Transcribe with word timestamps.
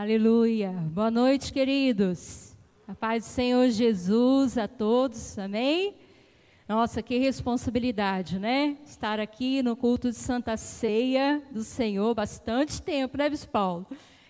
Aleluia. 0.00 0.70
Boa 0.70 1.10
noite, 1.10 1.52
queridos. 1.52 2.56
A 2.86 2.94
paz 2.94 3.24
do 3.24 3.26
Senhor 3.26 3.68
Jesus 3.68 4.56
a 4.56 4.68
todos. 4.68 5.36
Amém? 5.36 5.92
Nossa, 6.68 7.02
que 7.02 7.18
responsabilidade, 7.18 8.38
né? 8.38 8.76
Estar 8.86 9.18
aqui 9.18 9.60
no 9.60 9.74
culto 9.74 10.08
de 10.08 10.14
Santa 10.14 10.56
Ceia 10.56 11.42
do 11.50 11.64
Senhor, 11.64 12.14
bastante 12.14 12.80
tempo, 12.80 13.18
né, 13.18 13.28
Bispo 13.28 13.50
Paulo? 13.50 13.86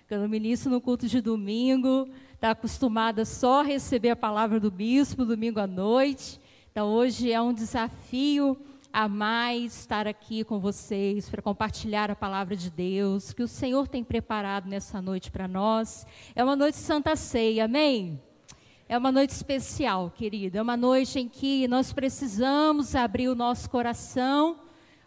Quando 0.08 0.22
eu 0.22 0.28
ministro 0.30 0.70
no 0.70 0.80
culto 0.80 1.06
de 1.06 1.20
domingo, 1.20 2.08
está 2.32 2.52
acostumada 2.52 3.26
só 3.26 3.60
a 3.60 3.64
receber 3.64 4.08
a 4.08 4.16
palavra 4.16 4.58
do 4.58 4.70
bispo 4.70 5.22
domingo 5.22 5.60
à 5.60 5.66
noite. 5.66 6.40
Então, 6.72 6.88
hoje 6.88 7.30
é 7.30 7.42
um 7.42 7.52
desafio 7.52 8.56
a 8.92 9.08
mais 9.08 9.80
estar 9.80 10.06
aqui 10.06 10.42
com 10.44 10.58
vocês 10.58 11.28
para 11.28 11.42
compartilhar 11.42 12.10
a 12.10 12.16
palavra 12.16 12.56
de 12.56 12.70
Deus 12.70 13.32
que 13.32 13.42
o 13.42 13.48
Senhor 13.48 13.86
tem 13.86 14.02
preparado 14.02 14.68
nessa 14.68 15.00
noite 15.02 15.30
para 15.30 15.46
nós. 15.46 16.06
É 16.34 16.42
uma 16.42 16.56
noite 16.56 16.76
de 16.76 16.80
Santa 16.80 17.14
Ceia, 17.14 17.66
amém? 17.66 18.20
É 18.88 18.96
uma 18.96 19.12
noite 19.12 19.30
especial, 19.30 20.10
querido. 20.10 20.56
É 20.56 20.62
uma 20.62 20.76
noite 20.76 21.18
em 21.18 21.28
que 21.28 21.68
nós 21.68 21.92
precisamos 21.92 22.94
abrir 22.94 23.28
o 23.28 23.34
nosso 23.34 23.68
coração 23.68 24.60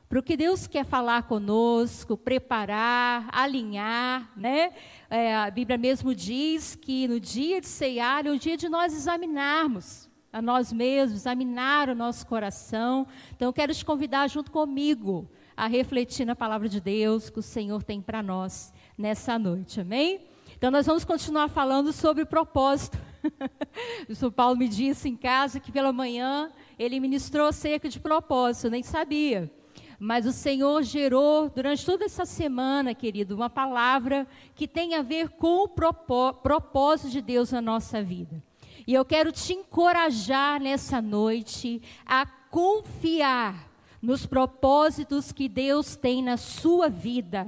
para 0.07 0.20
o 0.20 0.23
que 0.23 0.37
Deus 0.37 0.67
quer 0.67 0.85
falar 0.85 1.23
conosco, 1.23 2.17
preparar, 2.17 3.29
alinhar, 3.31 4.31
né? 4.35 4.73
É, 5.09 5.35
a 5.35 5.49
Bíblia 5.49 5.77
mesmo 5.77 6.13
diz 6.13 6.75
que 6.75 7.07
no 7.07 7.20
dia 7.20 7.59
de 7.59 7.67
ceiar 7.67 8.27
é 8.27 8.29
o 8.29 8.37
dia 8.37 8.57
de 8.57 8.70
nós 8.70 8.93
examinarmos 8.93 10.10
a 10.31 10.41
nós 10.41 10.71
mesmos, 10.71 11.21
examinar 11.21 11.90
o 11.90 11.95
nosso 11.95 12.26
coração. 12.26 13.05
Então, 13.35 13.49
eu 13.49 13.53
quero 13.53 13.73
te 13.73 13.84
convidar 13.84 14.27
junto 14.27 14.52
comigo 14.52 15.30
a 15.55 15.67
refletir 15.67 16.26
na 16.26 16.35
palavra 16.35 16.70
de 16.70 16.80
Deus 16.80 17.30
que 17.30 17.40
o 17.40 17.44
Senhor 17.44 17.84
tem 17.84 18.02
para 18.02 18.23
nós 18.23 18.73
nessa 18.98 19.38
noite, 19.38 19.81
amém? 19.81 20.21
Então, 20.57 20.71
nós 20.71 20.85
vamos 20.85 21.04
continuar 21.04 21.49
falando 21.49 21.91
sobre 21.91 22.23
o 22.23 22.27
propósito. 22.27 22.98
o 24.07 24.15
São 24.15 24.32
Paulo 24.32 24.55
me 24.55 24.68
disse 24.68 25.10
em 25.10 25.15
casa 25.15 25.60
que 25.60 25.71
pela 25.71 25.91
manhã 25.91 26.51
ele 26.79 26.99
ministrou 26.99 27.48
acerca 27.48 27.90
de 27.90 27.99
propósito, 27.99 28.68
eu 28.68 28.71
nem 28.71 28.84
sabia. 28.84 29.51
Mas 29.99 30.26
o 30.26 30.32
Senhor 30.32 30.82
gerou 30.82 31.48
durante 31.49 31.85
toda 31.85 32.05
essa 32.05 32.26
semana, 32.26 32.95
querido, 32.95 33.35
uma 33.35 33.51
palavra 33.51 34.27
que 34.55 34.68
tem 34.68 34.95
a 34.95 35.04
ver 35.04 35.29
com 35.29 35.66
o 35.66 35.68
propósito 35.68 37.12
de 37.12 37.21
Deus 37.21 37.51
na 37.51 37.62
nossa 37.62 38.01
vida. 38.01 38.41
E 38.87 38.93
eu 38.93 39.05
quero 39.05 39.32
te 39.32 39.54
encorajar 39.54 40.60
nessa 40.62 41.01
noite 41.01 41.82
a 42.05 42.26
confiar 42.26 43.70
nos 44.01 44.26
propósitos 44.26 45.32
que 45.32 45.48
Deus 45.48 45.96
tem 45.96 46.23
na 46.23 46.38
sua 46.38 46.90
vida. 46.90 47.48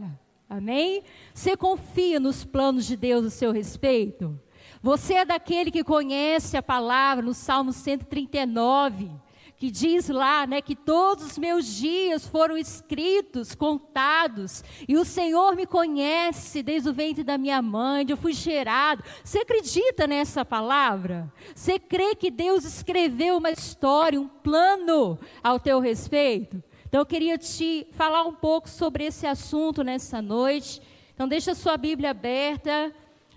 Amém? 0.50 1.04
Você 1.34 1.58
confia 1.58 2.20
nos 2.20 2.44
planos 2.46 2.86
de 2.86 2.96
Deus 2.96 3.26
a 3.26 3.30
seu 3.30 3.52
respeito? 3.52 4.40
Você 4.82 5.16
é 5.16 5.26
daquele 5.26 5.72
que 5.72 5.84
conhece 5.84 6.56
a 6.56 6.62
palavra 6.62 7.24
no 7.24 7.34
Salmo 7.34 7.74
139 7.74 9.23
que 9.64 9.72
diz 9.72 10.10
lá, 10.10 10.46
né, 10.46 10.62
que 10.62 10.76
todos 10.76 11.24
os 11.24 11.38
meus 11.38 11.66
dias 11.66 12.28
foram 12.28 12.58
escritos, 12.58 13.56
contados, 13.56 14.62
e 14.86 14.98
o 14.98 15.06
Senhor 15.06 15.56
me 15.56 15.66
conhece 15.66 16.62
desde 16.62 16.90
o 16.90 16.94
ventre 16.94 17.24
da 17.24 17.38
minha 17.38 17.62
mãe, 17.62 18.06
eu 18.10 18.18
fui 18.18 18.34
gerado. 18.34 19.02
Você 19.24 19.40
acredita 19.40 20.06
nessa 20.06 20.44
palavra? 20.44 21.32
Você 21.56 21.80
crê 21.80 22.14
que 22.14 22.30
Deus 22.30 22.66
escreveu 22.66 23.38
uma 23.38 23.52
história, 23.52 24.20
um 24.20 24.28
plano 24.28 25.18
ao 25.42 25.58
teu 25.58 25.80
respeito? 25.80 26.62
Então 26.86 27.00
eu 27.00 27.06
queria 27.06 27.38
te 27.38 27.88
falar 27.92 28.24
um 28.24 28.34
pouco 28.34 28.70
sobre 28.70 29.06
esse 29.06 29.26
assunto 29.26 29.82
nessa 29.82 30.22
noite. 30.22 30.82
Então 31.14 31.26
deixa 31.26 31.54
a 31.54 31.56
sua 31.56 31.78
Bíblia 31.78 32.10
aberta 32.10 32.94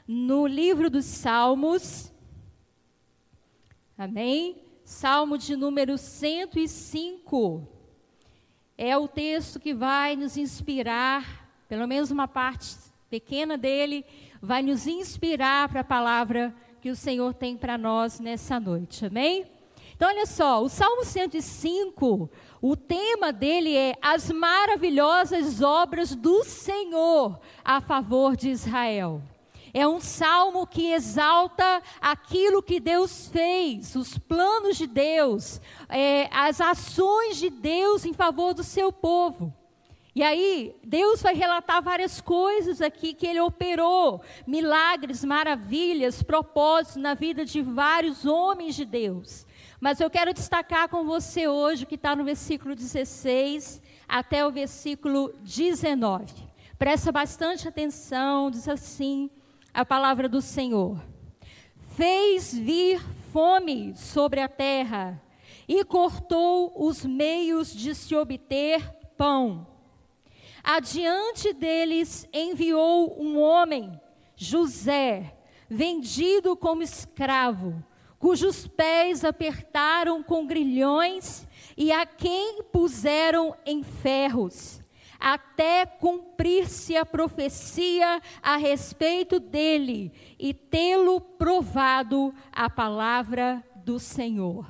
no 0.09 0.45
livro 0.45 0.91
dos 0.91 1.05
Salmos. 1.05 2.13
Amém? 3.97 4.66
Salmo 4.87 5.37
de 5.37 5.57
número 5.57 5.99
105. 5.99 7.67
É 8.79 8.97
o 8.97 9.09
texto 9.09 9.59
que 9.59 9.75
vai 9.75 10.15
nos 10.15 10.37
inspirar, 10.37 11.51
pelo 11.69 11.89
menos 11.89 12.13
uma 12.13 12.29
parte 12.29 12.77
pequena 13.11 13.59
dele, 13.59 14.05
vai 14.41 14.63
nos 14.63 14.87
inspirar 14.87 15.69
para 15.69 15.81
a 15.81 15.85
palavra 15.85 16.55
que 16.81 16.89
o 16.89 16.95
Senhor 16.95 17.35
tem 17.35 17.57
para 17.57 17.77
nós 17.77 18.21
nessa 18.21 18.61
noite. 18.61 19.05
Amém? 19.05 19.45
Então, 19.97 20.09
olha 20.09 20.25
só, 20.25 20.63
o 20.63 20.69
Salmo 20.69 21.05
105, 21.05 22.31
o 22.63 22.77
tema 22.77 23.33
dele 23.33 23.77
é 23.77 23.95
as 24.01 24.31
maravilhosas 24.31 25.63
obras 25.63 26.15
do 26.15 26.45
Senhor 26.45 27.41
a 27.65 27.81
favor 27.81 28.37
de 28.37 28.51
Israel. 28.51 29.21
É 29.79 29.87
um 29.87 30.01
salmo 30.01 30.67
que 30.67 30.91
exalta 30.91 31.83
aquilo 32.01 32.63
que 32.63 32.81
Deus 32.81 33.29
fez, 33.29 33.95
os 33.95 34.17
planos 34.17 34.79
de 34.79 34.87
Deus, 34.87 35.61
é, 35.91 36.31
as 36.33 36.63
ações 36.63 37.37
de 37.37 37.51
Deus 37.51 38.07
em 38.07 38.15
favor 38.15 38.55
do 38.55 38.65
seu 38.65 38.91
povo. 38.91 39.55
E 40.15 40.23
aí, 40.23 40.75
Deus 40.83 41.21
vai 41.21 41.35
relatar 41.35 41.83
várias 41.83 42.23
coisas 42.23 42.81
aqui 42.81 43.13
que 43.13 43.27
Ele 43.27 43.41
operou, 43.41 44.23
milagres, 44.47 45.23
maravilhas, 45.23 46.23
propósitos 46.23 46.97
na 46.97 47.13
vida 47.13 47.45
de 47.45 47.61
vários 47.61 48.25
homens 48.25 48.77
de 48.77 48.87
Deus. 48.87 49.47
Mas 49.79 50.01
eu 50.01 50.09
quero 50.09 50.33
destacar 50.33 50.89
com 50.89 51.05
você 51.05 51.49
hoje 51.49 51.85
o 51.85 51.87
que 51.87 51.97
está 51.97 52.17
no 52.17 52.25
versículo 52.25 52.75
16 52.75 53.83
até 54.09 54.47
o 54.47 54.51
versículo 54.51 55.35
19. 55.43 56.33
Presta 56.79 57.13
bastante 57.13 57.69
atenção, 57.69 58.51
diz 58.51 58.67
assim: 58.71 59.31
a 59.77 59.85
palavra 59.85 60.27
do 60.27 60.41
Senhor. 60.41 60.99
Fez 61.97 62.57
vir 62.57 62.99
fome 63.31 63.95
sobre 63.95 64.41
a 64.41 64.49
terra 64.49 65.23
e 65.69 65.85
cortou 65.85 66.73
os 66.75 67.05
meios 67.05 67.75
de 67.75 67.95
se 67.95 68.17
obter 68.17 68.83
pão. 69.19 69.67
Adiante 70.65 71.53
deles 71.53 72.27
enviou 72.33 73.21
um 73.23 73.39
homem, 73.39 74.01
José, 74.35 75.37
vendido 75.69 76.57
como 76.57 76.83
escravo, 76.83 77.85
cujos 78.19 78.67
pés 78.67 79.27
apertaram 79.27 80.23
com 80.23 80.47
grilhões 80.47 81.47
e 81.77 81.93
a 81.93 82.07
quem 82.07 82.63
puseram 82.73 83.55
em 83.67 83.83
ferros 83.83 84.81
até 85.27 85.85
cumprir-se 85.85 86.97
a 86.97 87.05
profecia 87.05 88.23
a 88.41 88.55
respeito 88.55 89.41
dele 89.41 90.13
e 90.39 90.55
tê-lo 90.55 91.21
provado 91.21 92.33
a 92.53 92.71
palavra 92.71 93.61
do 93.75 93.99
Senhor. 93.99 94.65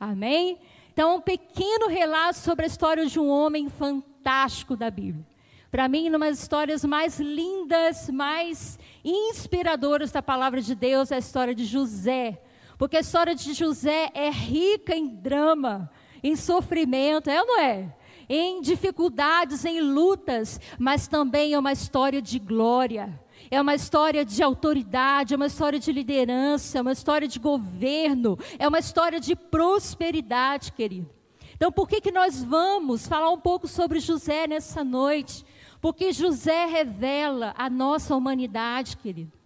Amém? 0.00 0.58
Então, 0.92 1.18
um 1.18 1.20
pequeno 1.20 1.86
relato 1.86 2.38
sobre 2.38 2.64
a 2.64 2.66
história 2.66 3.06
de 3.06 3.20
um 3.20 3.28
homem 3.28 3.68
fantástico 3.68 4.76
da 4.76 4.90
Bíblia. 4.90 5.24
Para 5.70 5.86
mim, 5.86 6.08
uma 6.08 6.18
das 6.18 6.40
histórias 6.40 6.84
mais 6.84 7.20
lindas, 7.20 8.10
mais 8.10 8.80
inspiradoras 9.04 10.10
da 10.10 10.20
palavra 10.20 10.60
de 10.60 10.74
Deus 10.74 11.12
é 11.12 11.14
a 11.14 11.20
história 11.20 11.54
de 11.54 11.64
José. 11.64 12.42
Porque 12.76 12.96
a 12.96 13.00
história 13.00 13.36
de 13.36 13.52
José 13.52 14.10
é 14.14 14.30
rica 14.30 14.96
em 14.96 15.06
drama, 15.06 15.88
em 16.24 16.34
sofrimento, 16.34 17.30
é 17.30 17.40
ou 17.40 17.46
não 17.46 17.60
é? 17.60 18.01
Em 18.28 18.60
dificuldades, 18.60 19.64
em 19.64 19.80
lutas, 19.80 20.60
mas 20.78 21.08
também 21.08 21.52
é 21.54 21.58
uma 21.58 21.72
história 21.72 22.20
de 22.20 22.38
glória. 22.38 23.20
É 23.50 23.60
uma 23.60 23.74
história 23.74 24.24
de 24.24 24.42
autoridade, 24.42 25.34
é 25.34 25.36
uma 25.36 25.46
história 25.46 25.78
de 25.78 25.92
liderança, 25.92 26.78
é 26.78 26.80
uma 26.80 26.92
história 26.92 27.28
de 27.28 27.38
governo, 27.38 28.38
é 28.58 28.66
uma 28.66 28.78
história 28.78 29.20
de 29.20 29.36
prosperidade, 29.36 30.72
querido. 30.72 31.10
Então, 31.54 31.70
por 31.70 31.88
que, 31.88 32.00
que 32.00 32.10
nós 32.10 32.42
vamos 32.42 33.06
falar 33.06 33.30
um 33.30 33.38
pouco 33.38 33.68
sobre 33.68 34.00
José 34.00 34.46
nessa 34.46 34.82
noite? 34.82 35.44
Porque 35.80 36.12
José 36.12 36.66
revela 36.66 37.54
a 37.56 37.68
nossa 37.68 38.16
humanidade, 38.16 38.96
querido. 38.96 39.41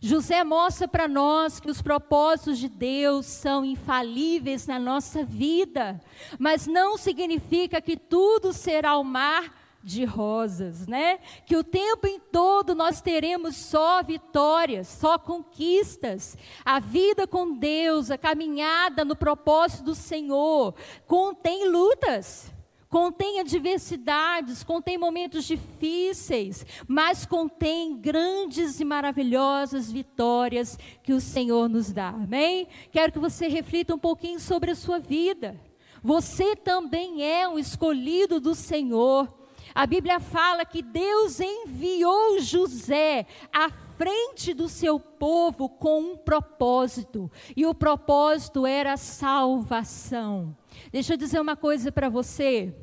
José 0.00 0.44
mostra 0.44 0.86
para 0.86 1.08
nós 1.08 1.60
que 1.60 1.70
os 1.70 1.80
propósitos 1.82 2.58
de 2.58 2.68
Deus 2.68 3.26
são 3.26 3.64
infalíveis 3.64 4.66
na 4.66 4.78
nossa 4.78 5.24
vida, 5.24 6.00
mas 6.38 6.66
não 6.66 6.96
significa 6.96 7.80
que 7.80 7.96
tudo 7.96 8.52
será 8.52 8.96
o 8.98 9.04
mar 9.04 9.54
de 9.82 10.04
rosas, 10.04 10.88
né? 10.88 11.20
Que 11.46 11.56
o 11.56 11.62
tempo 11.62 12.08
em 12.08 12.18
todo 12.18 12.74
nós 12.74 13.00
teremos 13.00 13.54
só 13.54 14.02
vitórias, 14.02 14.88
só 14.88 15.16
conquistas. 15.16 16.36
A 16.64 16.80
vida 16.80 17.24
com 17.24 17.56
Deus, 17.56 18.10
a 18.10 18.18
caminhada 18.18 19.04
no 19.04 19.14
propósito 19.14 19.84
do 19.84 19.94
Senhor, 19.94 20.74
contém 21.06 21.68
lutas 21.68 22.52
contém 22.96 23.40
adversidades, 23.40 24.64
contém 24.64 24.96
momentos 24.96 25.44
difíceis, 25.44 26.64
mas 26.88 27.26
contém 27.26 27.94
grandes 27.94 28.80
e 28.80 28.86
maravilhosas 28.86 29.92
vitórias 29.92 30.78
que 31.02 31.12
o 31.12 31.20
Senhor 31.20 31.68
nos 31.68 31.92
dá. 31.92 32.08
Amém? 32.08 32.66
Quero 32.90 33.12
que 33.12 33.18
você 33.18 33.48
reflita 33.48 33.94
um 33.94 33.98
pouquinho 33.98 34.40
sobre 34.40 34.70
a 34.70 34.74
sua 34.74 34.98
vida. 34.98 35.60
Você 36.02 36.56
também 36.56 37.22
é 37.22 37.46
um 37.46 37.58
escolhido 37.58 38.40
do 38.40 38.54
Senhor. 38.54 39.28
A 39.74 39.86
Bíblia 39.86 40.18
fala 40.18 40.64
que 40.64 40.80
Deus 40.80 41.38
enviou 41.38 42.40
José 42.40 43.26
à 43.52 43.68
frente 43.68 44.54
do 44.54 44.70
seu 44.70 44.98
povo 44.98 45.68
com 45.68 46.00
um 46.00 46.16
propósito, 46.16 47.30
e 47.54 47.66
o 47.66 47.74
propósito 47.74 48.64
era 48.64 48.96
salvação. 48.96 50.56
Deixa 50.90 51.12
eu 51.12 51.18
dizer 51.18 51.42
uma 51.42 51.56
coisa 51.56 51.92
para 51.92 52.08
você. 52.08 52.74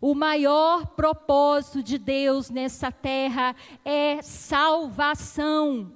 O 0.00 0.14
maior 0.14 0.86
propósito 0.88 1.82
de 1.82 1.98
Deus 1.98 2.50
nessa 2.50 2.90
terra 2.90 3.54
é 3.84 4.20
salvação. 4.22 5.92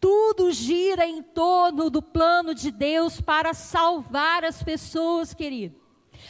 Tudo 0.00 0.50
gira 0.50 1.06
em 1.06 1.22
torno 1.22 1.88
do 1.88 2.02
plano 2.02 2.54
de 2.54 2.70
Deus 2.70 3.20
para 3.20 3.54
salvar 3.54 4.44
as 4.44 4.62
pessoas, 4.62 5.32
querido. 5.32 5.76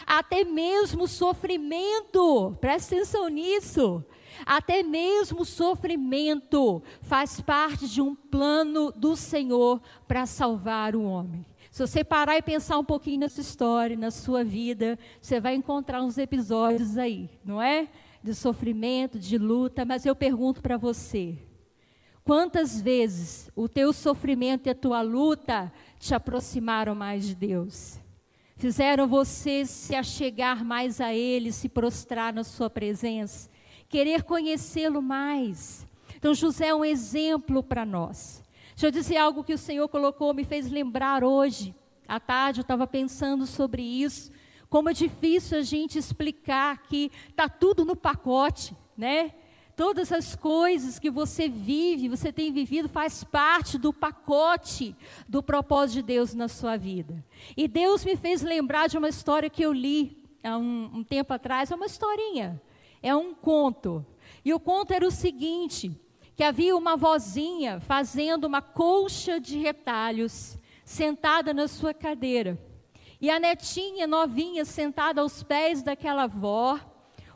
Até 0.07 0.45
mesmo 0.45 1.05
o 1.05 1.09
sofrimento, 1.09 2.57
presta 2.61 2.95
atenção 2.95 3.29
nisso. 3.29 4.05
Até 4.45 4.83
mesmo 4.83 5.43
o 5.43 5.47
sofrimento 5.47 6.83
faz 7.03 7.41
parte 7.41 7.89
de 7.89 8.01
um 8.01 8.15
plano 8.15 8.93
do 8.93 9.17
Senhor 9.17 9.81
para 10.07 10.27
salvar 10.27 10.97
o 10.97 11.03
homem. 11.03 11.45
Se 11.73 11.87
você 11.87 12.05
parar 12.05 12.37
e 12.37 12.43
pensar 12.43 12.79
um 12.79 12.85
pouquinho 12.85 13.21
nessa 13.21 13.41
história, 13.41 13.97
na 13.97 14.11
sua 14.11 14.45
vida, 14.45 14.99
você 15.19 15.41
vai 15.41 15.55
encontrar 15.55 16.03
uns 16.03 16.19
episódios 16.19 16.99
aí, 16.99 17.31
não 17.43 17.63
é? 17.63 17.89
De 18.23 18.35
sofrimento, 18.35 19.19
de 19.19 19.39
luta, 19.39 19.83
mas 19.83 20.05
eu 20.05 20.15
pergunto 20.15 20.61
para 20.61 20.77
você: 20.77 21.39
quantas 22.23 22.79
vezes 22.79 23.51
o 23.57 23.71
teu 23.71 23.91
sofrimento 23.91 24.67
e 24.67 24.71
a 24.71 24.75
tua 24.75 25.01
luta 25.01 25.73
te 25.99 26.15
aproximaram 26.15 26.95
mais 26.95 27.27
de 27.27 27.35
Deus? 27.35 27.99
Fizeram 28.59 29.09
você 29.09 29.65
se 29.65 29.95
achegar 29.95 30.63
mais 30.63 31.01
a 31.01 31.15
Ele, 31.15 31.51
se 31.51 31.71
prostrar 31.71 32.35
na 32.35 32.45
Sua 32.45 32.69
presença, 32.69 33.49
querer 33.89 34.25
conhecê-lo 34.25 35.01
mais. 35.01 35.87
Então, 36.17 36.35
José 36.35 36.67
é 36.67 36.75
um 36.75 36.85
exemplo 36.85 37.63
para 37.63 37.87
nós. 37.87 38.42
Deixa 38.83 38.97
eu 38.97 39.01
dizer 39.01 39.17
algo 39.17 39.45
que 39.45 39.55
o 39.55 39.59
Senhor 39.59 39.87
colocou, 39.87 40.35
me 40.35 40.43
fez 40.43 40.69
lembrar 40.69 41.23
hoje. 41.23 41.73
À 42.09 42.19
tarde 42.19 42.59
eu 42.59 42.63
estava 42.63 42.85
pensando 42.85 43.47
sobre 43.47 43.81
isso. 43.81 44.33
Como 44.69 44.91
é 44.91 44.93
difícil 44.93 45.57
a 45.57 45.63
gente 45.63 45.97
explicar 45.97 46.83
que 46.83 47.09
está 47.29 47.49
tudo 47.49 47.85
no 47.85 47.95
pacote, 47.95 48.77
né? 48.97 49.35
Todas 49.77 50.11
as 50.11 50.35
coisas 50.35 50.99
que 50.99 51.13
você 51.13 51.49
vive, 51.49 52.09
você 52.09 52.33
tem 52.33 52.53
vivido, 52.53 52.89
faz 52.89 53.23
parte 53.23 53.79
do 53.79 53.93
pacote 53.93 54.97
do 55.29 55.45
propósito 55.45 55.99
de 55.99 56.03
Deus 56.03 56.35
na 56.35 56.49
sua 56.49 56.77
vida. 56.77 57.25
E 57.57 57.69
Deus 57.69 58.05
me 58.05 58.17
fez 58.17 58.43
lembrar 58.43 58.89
de 58.89 58.99
uma 58.99 59.09
história 59.09 59.49
que 59.49 59.63
eu 59.63 59.73
li 59.73 60.29
há 60.43 60.59
um, 60.59 60.91
um 60.93 61.05
tempo 61.05 61.33
atrás, 61.33 61.71
é 61.71 61.77
uma 61.77 61.87
historinha, 61.87 62.61
é 63.01 63.15
um 63.15 63.33
conto. 63.33 64.05
E 64.45 64.53
o 64.53 64.59
conto 64.59 64.93
era 64.93 65.07
o 65.07 65.11
seguinte: 65.13 65.97
que 66.35 66.43
havia 66.43 66.77
uma 66.77 66.97
vozinha 66.97 67.81
fazendo 67.81 68.45
uma 68.47 68.63
colcha 68.63 69.39
de 69.39 69.59
retalhos, 69.59 70.57
sentada 70.85 71.53
na 71.53 71.69
sua 71.69 71.93
cadeira. 71.93 72.59
E 73.21 73.31
a 73.31 73.39
netinha 73.39 74.07
novinha, 74.07 74.65
sentada 74.65 75.21
aos 75.21 75.43
pés 75.43 75.83
daquela 75.83 76.25
avó, 76.25 76.81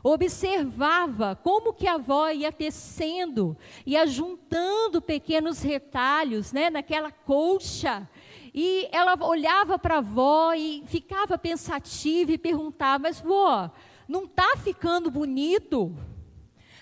observava 0.03 1.35
como 1.35 1.73
que 1.73 1.87
a 1.87 1.93
avó 1.93 2.29
ia 2.29 2.51
tecendo, 2.51 3.57
ia 3.85 4.05
juntando 4.05 5.01
pequenos 5.01 5.61
retalhos, 5.61 6.51
né, 6.51 6.69
naquela 6.69 7.11
colcha. 7.11 8.09
E 8.53 8.87
ela 8.91 9.15
olhava 9.25 9.77
para 9.77 9.95
a 9.95 9.99
avó 9.99 10.53
e 10.53 10.83
ficava 10.87 11.37
pensativa 11.37 12.31
e 12.31 12.37
perguntava: 12.37 13.03
"Mas 13.03 13.21
vó, 13.21 13.69
não 14.07 14.23
está 14.23 14.57
ficando 14.57 15.11
bonito? 15.11 15.95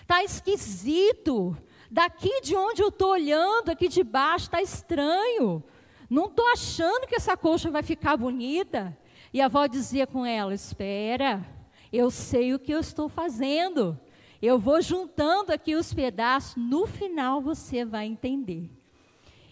Está 0.02 0.22
esquisito? 0.22 1.56
Daqui 1.90 2.40
de 2.40 2.56
onde 2.56 2.82
eu 2.82 2.88
estou 2.88 3.10
olhando, 3.10 3.70
aqui 3.70 3.88
de 3.88 4.02
baixo, 4.02 4.46
está 4.46 4.60
estranho. 4.60 5.62
Não 6.08 6.26
estou 6.26 6.46
achando 6.48 7.06
que 7.06 7.16
essa 7.16 7.36
coxa 7.36 7.70
vai 7.70 7.82
ficar 7.82 8.16
bonita. 8.16 8.96
E 9.32 9.40
a 9.40 9.46
avó 9.46 9.66
dizia 9.66 10.06
com 10.06 10.24
ela: 10.24 10.54
Espera, 10.54 11.44
eu 11.92 12.10
sei 12.10 12.54
o 12.54 12.58
que 12.58 12.72
eu 12.72 12.80
estou 12.80 13.08
fazendo. 13.08 13.98
Eu 14.40 14.58
vou 14.58 14.80
juntando 14.82 15.52
aqui 15.52 15.74
os 15.74 15.94
pedaços, 15.94 16.56
no 16.56 16.86
final 16.86 17.40
você 17.40 17.84
vai 17.84 18.06
entender. 18.06 18.70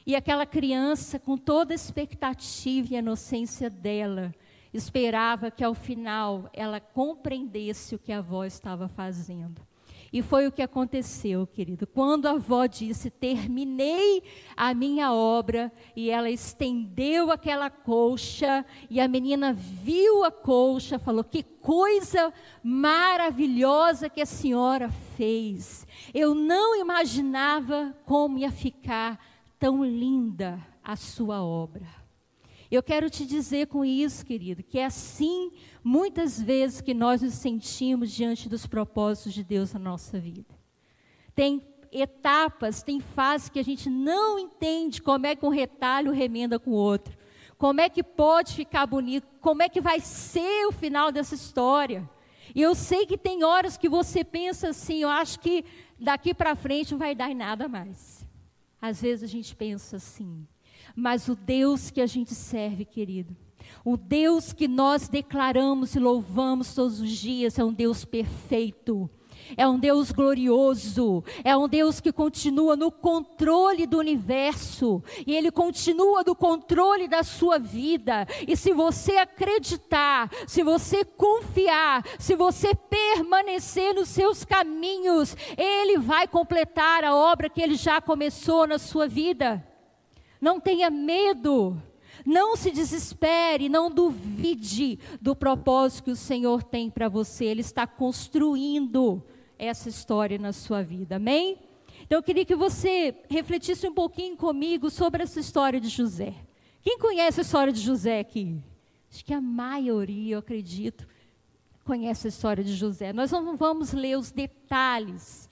E 0.06 0.14
aquela 0.14 0.44
criança, 0.44 1.18
com 1.18 1.36
toda 1.36 1.72
a 1.72 1.74
expectativa 1.74 2.88
e 2.92 2.96
a 2.96 2.98
inocência 2.98 3.70
dela, 3.70 4.34
esperava 4.72 5.50
que 5.50 5.64
ao 5.64 5.72
final 5.72 6.50
ela 6.52 6.80
compreendesse 6.80 7.94
o 7.94 7.98
que 7.98 8.12
a 8.12 8.18
avó 8.18 8.44
estava 8.44 8.86
fazendo. 8.86 9.62
E 10.14 10.22
foi 10.22 10.46
o 10.46 10.52
que 10.52 10.62
aconteceu, 10.62 11.44
querido. 11.44 11.88
Quando 11.88 12.26
a 12.26 12.34
avó 12.34 12.66
disse: 12.66 13.10
Terminei 13.10 14.22
a 14.56 14.72
minha 14.72 15.12
obra, 15.12 15.72
e 15.96 16.08
ela 16.08 16.30
estendeu 16.30 17.32
aquela 17.32 17.68
colcha, 17.68 18.64
e 18.88 19.00
a 19.00 19.08
menina 19.08 19.52
viu 19.52 20.22
a 20.22 20.30
colcha, 20.30 21.00
falou: 21.00 21.24
Que 21.24 21.42
coisa 21.42 22.32
maravilhosa 22.62 24.08
que 24.08 24.20
a 24.20 24.26
senhora 24.26 24.88
fez. 25.16 25.84
Eu 26.14 26.32
não 26.32 26.80
imaginava 26.80 27.92
como 28.06 28.38
ia 28.38 28.52
ficar 28.52 29.18
tão 29.58 29.84
linda 29.84 30.64
a 30.84 30.94
sua 30.94 31.42
obra. 31.42 32.03
Eu 32.74 32.82
quero 32.82 33.08
te 33.08 33.24
dizer 33.24 33.68
com 33.68 33.84
isso, 33.84 34.26
querido, 34.26 34.60
que 34.60 34.80
é 34.80 34.86
assim 34.86 35.52
muitas 35.82 36.42
vezes 36.42 36.80
que 36.80 36.92
nós 36.92 37.22
nos 37.22 37.34
sentimos 37.34 38.10
diante 38.10 38.48
dos 38.48 38.66
propósitos 38.66 39.32
de 39.32 39.44
Deus 39.44 39.72
na 39.72 39.78
nossa 39.78 40.18
vida. 40.18 40.58
Tem 41.36 41.64
etapas, 41.92 42.82
tem 42.82 42.98
fases 42.98 43.48
que 43.48 43.60
a 43.60 43.62
gente 43.62 43.88
não 43.88 44.40
entende 44.40 45.00
como 45.00 45.24
é 45.24 45.36
que 45.36 45.46
um 45.46 45.50
retalho 45.50 46.10
remenda 46.10 46.58
com 46.58 46.72
o 46.72 46.74
outro. 46.74 47.16
Como 47.56 47.80
é 47.80 47.88
que 47.88 48.02
pode 48.02 48.54
ficar 48.54 48.86
bonito? 48.86 49.28
Como 49.40 49.62
é 49.62 49.68
que 49.68 49.80
vai 49.80 50.00
ser 50.00 50.66
o 50.66 50.72
final 50.72 51.12
dessa 51.12 51.36
história? 51.36 52.10
E 52.52 52.60
eu 52.60 52.74
sei 52.74 53.06
que 53.06 53.16
tem 53.16 53.44
horas 53.44 53.78
que 53.78 53.88
você 53.88 54.24
pensa 54.24 54.70
assim, 54.70 55.02
eu 55.02 55.08
acho 55.08 55.38
que 55.38 55.64
daqui 55.96 56.34
para 56.34 56.56
frente 56.56 56.90
não 56.90 56.98
vai 56.98 57.14
dar 57.14 57.30
em 57.30 57.36
nada 57.36 57.68
mais. 57.68 58.26
Às 58.82 59.00
vezes 59.00 59.22
a 59.22 59.32
gente 59.32 59.54
pensa 59.54 59.94
assim. 59.94 60.44
Mas 60.94 61.28
o 61.28 61.34
Deus 61.34 61.90
que 61.90 62.00
a 62.00 62.06
gente 62.06 62.34
serve, 62.34 62.84
querido, 62.84 63.36
o 63.84 63.96
Deus 63.96 64.52
que 64.52 64.68
nós 64.68 65.08
declaramos 65.08 65.94
e 65.94 65.98
louvamos 65.98 66.74
todos 66.74 67.00
os 67.00 67.10
dias 67.10 67.58
é 67.58 67.64
um 67.64 67.72
Deus 67.72 68.04
perfeito. 68.04 69.10
É 69.56 69.66
um 69.68 69.78
Deus 69.78 70.10
glorioso, 70.10 71.22
é 71.44 71.54
um 71.54 71.68
Deus 71.68 72.00
que 72.00 72.10
continua 72.10 72.76
no 72.76 72.90
controle 72.90 73.86
do 73.86 73.98
universo, 73.98 75.02
e 75.26 75.34
Ele 75.34 75.50
continua 75.50 76.22
no 76.26 76.34
controle 76.34 77.06
da 77.06 77.22
sua 77.22 77.58
vida. 77.58 78.26
E 78.48 78.56
se 78.56 78.72
você 78.72 79.16
acreditar, 79.18 80.30
se 80.46 80.62
você 80.62 81.04
confiar, 81.04 82.04
se 82.18 82.34
você 82.34 82.74
permanecer 82.74 83.94
nos 83.94 84.08
seus 84.08 84.44
caminhos, 84.44 85.36
Ele 85.58 85.98
vai 85.98 86.26
completar 86.26 87.04
a 87.04 87.14
obra 87.14 87.50
que 87.50 87.60
Ele 87.60 87.74
já 87.74 88.00
começou 88.00 88.66
na 88.66 88.78
sua 88.78 89.06
vida. 89.06 89.62
Não 90.44 90.60
tenha 90.60 90.90
medo. 90.90 91.82
Não 92.26 92.54
se 92.54 92.70
desespere, 92.70 93.70
não 93.70 93.90
duvide 93.90 94.98
do 95.18 95.34
propósito 95.34 96.04
que 96.04 96.10
o 96.10 96.16
Senhor 96.16 96.62
tem 96.62 96.90
para 96.90 97.08
você. 97.08 97.46
Ele 97.46 97.62
está 97.62 97.86
construindo 97.86 99.22
essa 99.58 99.88
história 99.88 100.38
na 100.38 100.52
sua 100.52 100.82
vida. 100.82 101.16
Amém? 101.16 101.58
Então 102.02 102.18
eu 102.18 102.22
queria 102.22 102.44
que 102.44 102.54
você 102.54 103.14
refletisse 103.30 103.88
um 103.88 103.94
pouquinho 103.94 104.36
comigo 104.36 104.90
sobre 104.90 105.22
essa 105.22 105.40
história 105.40 105.80
de 105.80 105.88
José. 105.88 106.34
Quem 106.82 106.98
conhece 106.98 107.40
a 107.40 107.42
história 107.42 107.72
de 107.72 107.80
José 107.80 108.20
aqui? 108.20 108.60
Acho 109.10 109.24
que 109.24 109.32
a 109.32 109.40
maioria, 109.40 110.34
eu 110.34 110.40
acredito, 110.40 111.08
conhece 111.84 112.26
a 112.26 112.28
história 112.28 112.62
de 112.62 112.74
José. 112.74 113.14
Nós 113.14 113.30
não 113.30 113.56
vamos 113.56 113.94
ler 113.94 114.18
os 114.18 114.30
detalhes, 114.30 115.48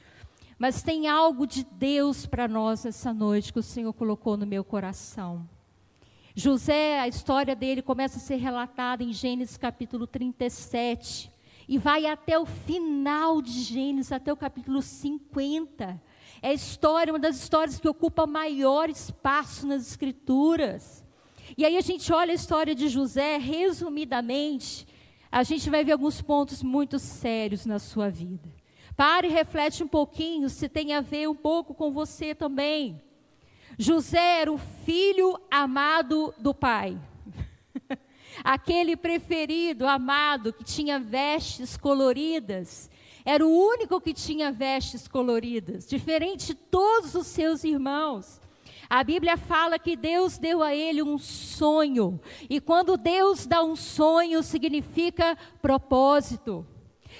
mas 0.63 0.81
tem 0.81 1.09
algo 1.09 1.45
de 1.45 1.65
Deus 1.65 2.25
para 2.25 2.47
nós 2.47 2.87
essa 2.87 3.13
noite 3.13 3.53
que 3.53 3.59
o 3.59 3.65
Senhor 3.65 3.93
colocou 3.93 4.37
no 4.37 4.47
meu 4.47 4.63
coração. 4.63 5.45
José, 6.37 7.01
a 7.01 7.09
história 7.09 7.57
dele 7.57 7.83
começa 7.83 8.19
a 8.19 8.21
ser 8.21 8.37
relatada 8.37 9.03
em 9.03 9.13
Gênesis 9.13 9.57
capítulo 9.57 10.07
37 10.07 11.33
e 11.69 11.79
vai 11.79 12.07
até 12.07 12.39
o 12.39 12.47
final 12.47 13.43
de 13.43 13.51
Gênesis, 13.51 14.13
até 14.13 14.33
o 14.33 14.37
capítulo 14.37 14.81
50. 14.81 16.01
É 16.41 16.51
a 16.51 16.53
história, 16.53 17.13
uma 17.13 17.19
das 17.19 17.43
histórias 17.43 17.81
que 17.81 17.89
ocupa 17.89 18.25
maior 18.25 18.89
espaço 18.89 19.67
nas 19.67 19.89
Escrituras. 19.89 21.05
E 21.59 21.65
aí 21.65 21.77
a 21.77 21.81
gente 21.81 22.13
olha 22.13 22.31
a 22.31 22.37
história 22.37 22.73
de 22.73 22.89
José, 22.89 23.37
resumidamente, 23.37 24.87
a 25.29 25.43
gente 25.43 25.69
vai 25.69 25.83
ver 25.83 25.91
alguns 25.91 26.23
pontos 26.23 26.63
muito 26.63 27.01
sérios 27.01 27.67
na 27.67 27.81
sua 27.81 28.09
vida. 28.09 28.62
Pare 28.97 29.29
e 29.29 29.31
reflete 29.31 29.83
um 29.83 29.89
pouquinho 29.89 30.49
se 30.49 30.69
tem 30.69 30.93
a 30.93 31.01
ver 31.01 31.29
um 31.29 31.35
pouco 31.35 31.75
com 31.75 31.91
você 31.93 32.35
também. 32.35 33.01
José 33.79 34.41
era 34.41 34.53
o 34.53 34.59
filho 34.59 35.39
amado 35.51 36.35
do 36.39 36.55
pai. 36.55 36.99
Aquele 38.45 38.97
preferido, 38.97 39.87
amado, 39.87 40.53
que 40.53 40.65
tinha 40.65 40.99
vestes 40.99 41.77
coloridas. 41.77 42.91
Era 43.25 43.47
o 43.47 43.51
único 43.51 44.01
que 44.01 44.13
tinha 44.13 44.51
vestes 44.51 45.07
coloridas, 45.07 45.87
diferente 45.87 46.49
de 46.49 46.55
todos 46.55 47.15
os 47.15 47.27
seus 47.27 47.65
irmãos. 47.65 48.41
A 48.91 49.03
Bíblia 49.03 49.37
fala 49.37 49.79
que 49.79 49.97
Deus 49.97 50.37
deu 50.37 50.63
a 50.63 50.75
ele 50.75 51.03
um 51.03 51.17
sonho, 51.17 52.21
e 52.51 52.61
quando 52.61 52.97
Deus 52.97 53.47
dá 53.47 53.63
um 53.63 53.77
sonho, 53.77 54.43
significa 54.43 55.39
propósito. 55.63 56.67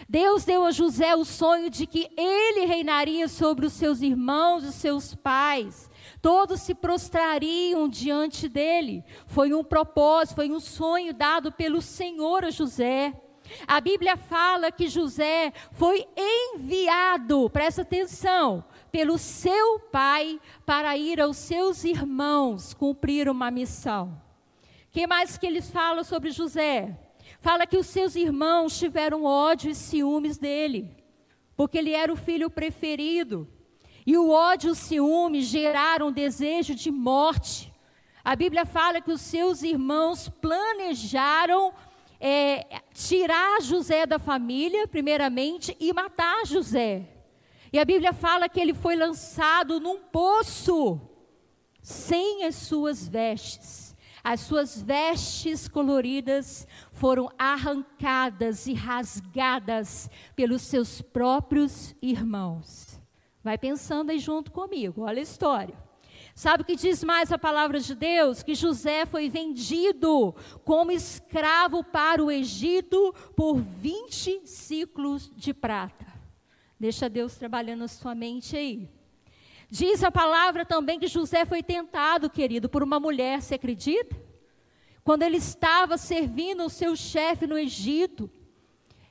Deus 0.09 0.45
deu 0.45 0.65
a 0.65 0.71
José 0.71 1.15
o 1.15 1.25
sonho 1.25 1.71
de 1.71 1.87
que 1.87 2.11
ele 2.17 2.67
reinaria 2.67 3.29
sobre 3.29 3.67
os 3.67 3.73
seus 3.73 4.01
irmãos, 4.01 4.65
os 4.65 4.75
seus 4.75 5.15
pais. 5.15 5.91
Todos 6.21 6.61
se 6.61 6.75
prostrariam 6.75 7.89
diante 7.89 8.49
dele. 8.49 9.05
Foi 9.27 9.53
um 9.53 9.65
propósito, 9.65 10.37
foi 10.37 10.51
um 10.51 10.61
sonho 10.61 11.13
dado 11.13 11.51
pelo 11.51 11.81
Senhor 11.81 12.45
a 12.45 12.51
José. 12.51 13.13
A 13.67 13.81
Bíblia 13.81 14.17
fala 14.17 14.71
que 14.71 14.89
José 14.89 15.53
foi 15.73 16.07
enviado, 16.17 17.51
presta 17.51 17.83
atenção, 17.83 18.65
pelo 18.91 19.19
seu 19.19 19.81
pai 19.81 20.41
para 20.65 20.97
ir 20.97 21.21
aos 21.21 21.37
seus 21.37 21.85
irmãos 21.85 22.73
cumprir 22.75 23.29
uma 23.29 23.51
missão. 23.51 24.21
que 24.91 25.07
mais 25.07 25.39
que 25.39 25.47
eles 25.47 25.71
falam 25.71 26.05
sobre 26.05 26.31
José? 26.31 26.99
Fala 27.43 27.67
que 27.67 27.77
os 27.77 27.89
seus 27.89 28.15
irmãos 28.15 28.79
tiveram 28.79 29.25
ódio 29.25 29.69
e 29.69 29.75
ciúmes 29.75 30.39
dele, 30.39 30.97
porque 31.57 31.77
ele 31.77 31.91
era 31.91 32.13
o 32.13 32.17
filho 32.17 32.49
preferido. 32.49 33.49
E 34.07 34.17
o 34.17 34.31
ódio 34.31 34.69
e 34.69 34.71
o 34.71 34.77
ciúme 34.77 35.43
geraram 35.43 36.13
desejo 36.13 36.73
de 36.73 36.89
morte. 36.89 37.73
A 38.25 38.37
Bíblia 38.37 38.65
fala 38.65 39.01
que 39.01 39.11
os 39.11 39.21
seus 39.21 39.65
irmãos 39.65 40.29
planejaram 40.29 41.75
é, 42.21 42.81
tirar 42.95 43.61
José 43.61 44.07
da 44.07 44.21
família, 44.21 44.87
primeiramente, 44.87 45.77
e 45.81 45.93
matar 45.93 46.47
José. 46.47 47.09
E 47.73 47.79
a 47.81 47.85
Bíblia 47.85 48.13
fala 48.13 48.49
que 48.49 48.61
ele 48.61 48.73
foi 48.73 48.95
lançado 48.95 49.81
num 49.81 49.99
poço, 49.99 51.01
sem 51.83 52.45
as 52.45 52.55
suas 52.55 53.09
vestes. 53.09 53.82
As 54.25 54.41
suas 54.41 54.81
vestes 54.81 55.67
coloridas 55.67 56.67
foram 56.93 57.29
arrancadas 57.37 58.67
e 58.67 58.73
rasgadas 58.73 60.09
pelos 60.37 60.63
seus 60.63 61.03
próprios 61.03 61.95
irmãos. 62.01 63.01
Vai 63.43 63.59
pensando 63.59 64.11
aí 64.11 64.19
junto 64.19 64.53
comigo, 64.53 65.03
olha 65.03 65.19
a 65.19 65.23
história. 65.23 65.75
Sabe 66.35 66.63
o 66.63 66.67
que 66.67 66.77
diz 66.77 67.03
mais 67.05 67.31
a 67.33 67.39
palavra 67.39 67.81
de 67.81 67.95
Deus? 67.95 68.43
Que 68.43 68.55
José 68.55 69.05
foi 69.05 69.29
vendido 69.29 70.35
como 70.65 70.93
escravo 70.93 71.85
para 71.85 72.23
o 72.23 72.31
Egito 72.31 73.15
por 73.37 73.59
20 73.59 74.47
ciclos 74.47 75.31
de 75.37 75.53
prata. 75.53 76.07
Deixa 76.79 77.09
Deus 77.09 77.37
trabalhando 77.37 77.81
na 77.81 77.89
sua 77.89 78.15
mente 78.15 78.57
aí. 78.57 78.89
Diz 79.75 80.05
a 80.05 80.11
palavra 80.11 80.67
também 80.67 80.99
que 80.99 81.07
José 81.07 81.47
foi 81.47 81.63
tentado, 81.63 82.29
querido, 82.29 82.69
por 82.69 82.83
uma 82.83 83.01
mulher, 83.01 83.41
você 83.41 83.55
acredita? 83.55 84.15
Quando 85.03 85.23
ele 85.23 85.39
estava 85.39 85.97
servindo 85.97 86.63
o 86.63 86.69
seu 86.69 86.95
chefe 86.95 87.47
no 87.47 87.57
Egito, 87.57 88.31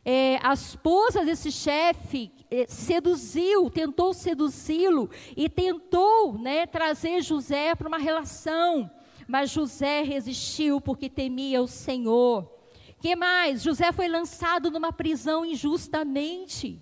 é, 0.05 0.37
a 0.43 0.53
esposa 0.53 1.25
desse 1.25 1.51
chefe 1.51 2.31
é, 2.51 2.67
seduziu, 2.67 3.71
tentou 3.71 4.13
seduzi-lo 4.13 5.09
e 5.35 5.49
tentou 5.49 6.37
né, 6.37 6.67
trazer 6.67 7.23
José 7.23 7.73
para 7.73 7.87
uma 7.87 7.97
relação, 7.97 8.87
mas 9.27 9.49
José 9.49 10.03
resistiu 10.03 10.79
porque 10.79 11.09
temia 11.09 11.59
o 11.59 11.67
Senhor. 11.67 12.47
Que 12.99 13.15
mais? 13.15 13.63
José 13.63 13.91
foi 13.91 14.07
lançado 14.07 14.69
numa 14.69 14.93
prisão 14.93 15.43
injustamente. 15.43 16.79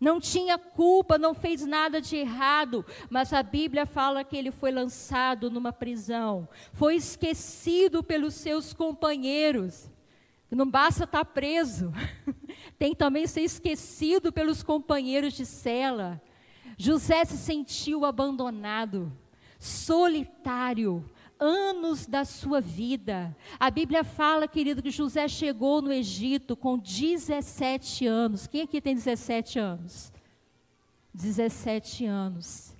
Não 0.00 0.20
tinha 0.20 0.56
culpa, 0.56 1.18
não 1.18 1.34
fez 1.34 1.64
nada 1.66 2.00
de 2.00 2.16
errado, 2.16 2.86
mas 3.10 3.32
a 3.32 3.42
Bíblia 3.42 3.84
fala 3.84 4.22
que 4.22 4.36
ele 4.36 4.52
foi 4.52 4.70
lançado 4.70 5.50
numa 5.50 5.72
prisão, 5.72 6.48
foi 6.72 6.96
esquecido 6.96 8.02
pelos 8.02 8.34
seus 8.34 8.72
companheiros. 8.72 9.90
Não 10.50 10.70
basta 10.70 11.04
estar 11.04 11.24
preso, 11.24 11.92
tem 12.78 12.94
também 12.94 13.26
ser 13.26 13.42
esquecido 13.42 14.32
pelos 14.32 14.62
companheiros 14.62 15.34
de 15.34 15.44
cela. 15.44 16.22
José 16.78 17.24
se 17.24 17.36
sentiu 17.36 18.04
abandonado, 18.04 19.12
solitário, 19.58 21.04
anos 21.38 22.06
da 22.06 22.24
sua 22.24 22.60
vida. 22.60 23.36
A 23.58 23.70
Bíblia 23.70 24.04
fala, 24.04 24.48
querido, 24.48 24.82
que 24.82 24.90
José 24.90 25.28
chegou 25.28 25.80
no 25.80 25.92
Egito 25.92 26.56
com 26.56 26.78
17 26.78 28.06
anos. 28.06 28.46
Quem 28.46 28.62
aqui 28.62 28.80
tem 28.80 28.94
17 28.94 29.58
anos? 29.58 30.12
17 31.14 32.06
anos. 32.06 32.74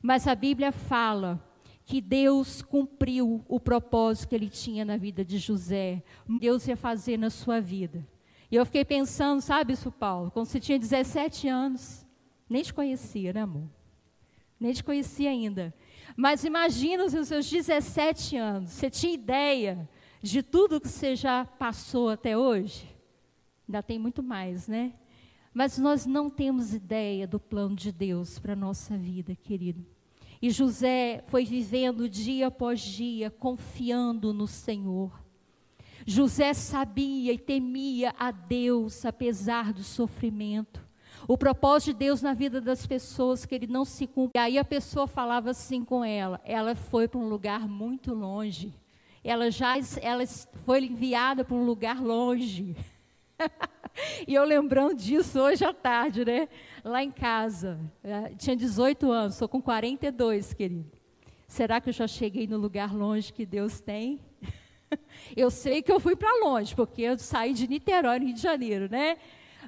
Mas 0.00 0.26
a 0.26 0.34
Bíblia 0.34 0.72
fala 0.72 1.42
que 1.84 2.00
Deus 2.00 2.62
cumpriu 2.62 3.44
o 3.48 3.60
propósito 3.60 4.28
que 4.28 4.34
ele 4.34 4.48
tinha 4.48 4.84
na 4.84 4.96
vida 4.96 5.24
de 5.24 5.38
José. 5.38 6.02
Deus 6.40 6.66
ia 6.66 6.76
fazer 6.76 7.18
na 7.18 7.30
sua 7.30 7.60
vida. 7.60 8.06
E 8.50 8.56
eu 8.56 8.66
fiquei 8.66 8.84
pensando, 8.84 9.40
sabe 9.40 9.72
isso, 9.72 9.90
Paulo? 9.90 10.30
Quando 10.30 10.46
você 10.46 10.60
tinha 10.60 10.78
17 10.78 11.48
anos, 11.48 12.06
nem 12.48 12.62
te 12.62 12.72
conhecia, 12.72 13.32
né, 13.32 13.42
amor? 13.42 13.68
Nem 14.60 14.72
te 14.72 14.84
conhecia 14.84 15.30
ainda. 15.30 15.74
Mas 16.16 16.44
imagina 16.44 17.04
os 17.04 17.12
seus 17.28 17.48
17 17.48 18.36
anos, 18.36 18.70
você 18.70 18.90
tinha 18.90 19.14
ideia 19.14 19.88
de 20.22 20.42
tudo 20.42 20.80
que 20.80 20.88
você 20.88 21.16
já 21.16 21.44
passou 21.44 22.10
até 22.10 22.36
hoje? 22.36 22.88
Ainda 23.68 23.82
tem 23.82 23.98
muito 23.98 24.22
mais, 24.22 24.68
né? 24.68 24.92
Mas 25.54 25.78
nós 25.78 26.06
não 26.06 26.30
temos 26.30 26.72
ideia 26.72 27.26
do 27.26 27.38
plano 27.38 27.76
de 27.76 27.92
Deus 27.92 28.38
para 28.38 28.54
a 28.54 28.56
nossa 28.56 28.96
vida, 28.96 29.34
querido. 29.34 29.84
E 30.40 30.50
José 30.50 31.22
foi 31.28 31.44
vivendo 31.44 32.08
dia 32.08 32.48
após 32.48 32.80
dia, 32.80 33.30
confiando 33.30 34.32
no 34.32 34.46
Senhor. 34.46 35.22
José 36.06 36.52
sabia 36.52 37.32
e 37.32 37.38
temia 37.38 38.14
a 38.18 38.30
Deus, 38.30 39.04
apesar 39.04 39.72
do 39.72 39.84
sofrimento. 39.84 40.84
O 41.28 41.38
propósito 41.38 41.92
de 41.92 42.04
Deus 42.04 42.22
na 42.22 42.32
vida 42.32 42.60
das 42.60 42.86
pessoas 42.86 43.44
que 43.44 43.54
ele 43.54 43.66
não 43.66 43.84
se 43.84 44.06
cumpre. 44.06 44.40
Aí 44.40 44.58
a 44.58 44.64
pessoa 44.64 45.06
falava 45.06 45.50
assim 45.50 45.84
com 45.84 46.04
ela, 46.04 46.40
ela 46.44 46.74
foi 46.74 47.06
para 47.06 47.20
um 47.20 47.28
lugar 47.28 47.68
muito 47.68 48.12
longe. 48.12 48.72
Ela 49.24 49.50
já 49.50 49.74
ela 50.00 50.26
foi 50.64 50.84
enviada 50.84 51.44
para 51.44 51.54
um 51.54 51.64
lugar 51.64 52.02
longe. 52.02 52.76
e 54.26 54.34
eu 54.34 54.44
lembrando 54.44 54.96
disso 54.96 55.40
hoje 55.40 55.64
à 55.64 55.72
tarde, 55.72 56.24
né? 56.24 56.48
Lá 56.84 57.04
em 57.04 57.10
casa. 57.10 57.78
Eu 58.02 58.36
tinha 58.36 58.56
18 58.56 59.10
anos, 59.10 59.36
sou 59.36 59.48
com 59.48 59.62
42, 59.62 60.52
querido. 60.52 60.90
Será 61.46 61.80
que 61.80 61.90
eu 61.90 61.92
já 61.92 62.08
cheguei 62.08 62.46
no 62.46 62.56
lugar 62.56 62.94
longe 62.94 63.32
que 63.32 63.46
Deus 63.46 63.80
tem? 63.80 64.18
eu 65.36 65.50
sei 65.50 65.82
que 65.82 65.92
eu 65.92 66.00
fui 66.00 66.16
para 66.16 66.44
longe, 66.44 66.74
porque 66.74 67.02
eu 67.02 67.18
saí 67.18 67.52
de 67.52 67.68
Niterói, 67.68 68.18
Rio 68.18 68.34
de 68.34 68.40
Janeiro, 68.40 68.88
né? 68.90 69.18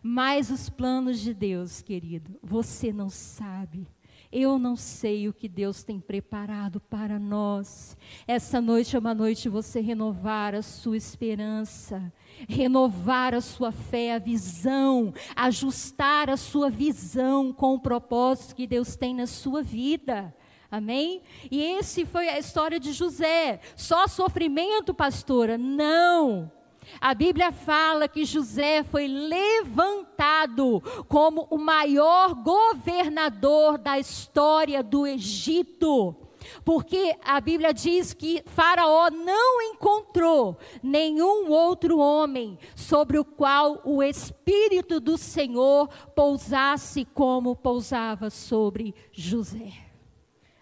Mas 0.06 0.50
os 0.50 0.68
planos 0.68 1.18
de 1.18 1.32
Deus, 1.32 1.80
querido, 1.80 2.38
você 2.42 2.92
não 2.92 3.08
sabe. 3.08 3.88
Eu 4.30 4.58
não 4.58 4.76
sei 4.76 5.30
o 5.30 5.32
que 5.32 5.48
Deus 5.48 5.82
tem 5.82 5.98
preparado 5.98 6.78
para 6.78 7.18
nós. 7.18 7.96
Essa 8.26 8.60
noite 8.60 8.94
é 8.94 8.98
uma 8.98 9.14
noite 9.14 9.44
de 9.44 9.48
você 9.48 9.80
renovar 9.80 10.54
a 10.54 10.60
sua 10.60 10.98
esperança, 10.98 12.12
renovar 12.46 13.32
a 13.34 13.40
sua 13.40 13.72
fé, 13.72 14.12
a 14.12 14.18
visão, 14.18 15.14
ajustar 15.34 16.28
a 16.28 16.36
sua 16.36 16.68
visão 16.68 17.50
com 17.50 17.72
o 17.72 17.80
propósito 17.80 18.56
que 18.56 18.66
Deus 18.66 18.96
tem 18.96 19.14
na 19.14 19.26
sua 19.26 19.62
vida. 19.62 20.36
Amém? 20.70 21.22
E 21.50 21.62
esse 21.62 22.04
foi 22.04 22.28
a 22.28 22.38
história 22.38 22.78
de 22.78 22.92
José. 22.92 23.58
Só 23.74 24.06
sofrimento, 24.06 24.92
pastora? 24.92 25.56
Não. 25.56 26.52
A 27.00 27.14
Bíblia 27.14 27.52
fala 27.52 28.08
que 28.08 28.24
José 28.24 28.82
foi 28.84 29.06
levantado 29.06 30.82
como 31.08 31.46
o 31.50 31.58
maior 31.58 32.34
governador 32.34 33.78
da 33.78 33.98
história 33.98 34.82
do 34.82 35.06
Egito. 35.06 36.16
Porque 36.64 37.16
a 37.24 37.40
Bíblia 37.40 37.72
diz 37.72 38.12
que 38.12 38.42
Faraó 38.46 39.10
não 39.10 39.62
encontrou 39.62 40.58
nenhum 40.82 41.50
outro 41.50 41.98
homem 41.98 42.58
sobre 42.74 43.18
o 43.18 43.24
qual 43.24 43.80
o 43.84 44.02
Espírito 44.02 45.00
do 45.00 45.16
Senhor 45.16 45.88
pousasse 46.14 47.04
como 47.04 47.56
pousava 47.56 48.30
sobre 48.30 48.94
José. 49.12 49.72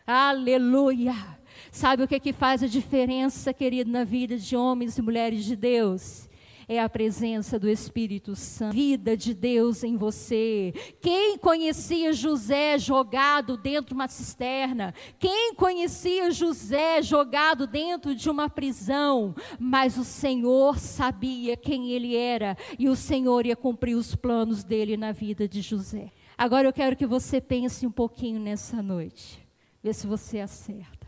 Aleluia! 0.06 1.41
Sabe 1.70 2.02
o 2.02 2.08
que, 2.08 2.18
que 2.18 2.32
faz 2.32 2.62
a 2.62 2.66
diferença, 2.66 3.52
querido, 3.52 3.90
na 3.90 4.04
vida 4.04 4.36
de 4.36 4.56
homens 4.56 4.98
e 4.98 5.02
mulheres 5.02 5.44
de 5.44 5.56
Deus? 5.56 6.28
é 6.68 6.80
a 6.80 6.88
presença 6.88 7.58
do 7.58 7.68
Espírito 7.68 8.34
Santo, 8.34 8.74
vida 8.74 9.16
de 9.16 9.34
Deus 9.34 9.82
em 9.84 9.96
você. 9.96 10.72
Quem 11.00 11.36
conhecia 11.38 12.12
José 12.12 12.78
jogado 12.78 13.56
dentro 13.56 13.88
de 13.88 13.94
uma 13.94 14.08
cisterna? 14.08 14.94
Quem 15.18 15.54
conhecia 15.54 16.30
José 16.30 17.02
jogado 17.02 17.66
dentro 17.66 18.14
de 18.14 18.28
uma 18.30 18.48
prisão? 18.48 19.34
Mas 19.58 19.96
o 19.96 20.04
Senhor 20.04 20.78
sabia 20.78 21.56
quem 21.56 21.90
ele 21.90 22.16
era 22.16 22.56
e 22.78 22.88
o 22.88 22.96
Senhor 22.96 23.46
ia 23.46 23.56
cumprir 23.56 23.94
os 23.94 24.14
planos 24.14 24.64
dele 24.64 24.96
na 24.96 25.12
vida 25.12 25.48
de 25.48 25.60
José. 25.60 26.10
Agora 26.36 26.66
eu 26.66 26.72
quero 26.72 26.96
que 26.96 27.06
você 27.06 27.40
pense 27.40 27.86
um 27.86 27.90
pouquinho 27.90 28.40
nessa 28.40 28.82
noite, 28.82 29.46
ver 29.82 29.94
se 29.94 30.06
você 30.06 30.40
acerta. 30.40 31.01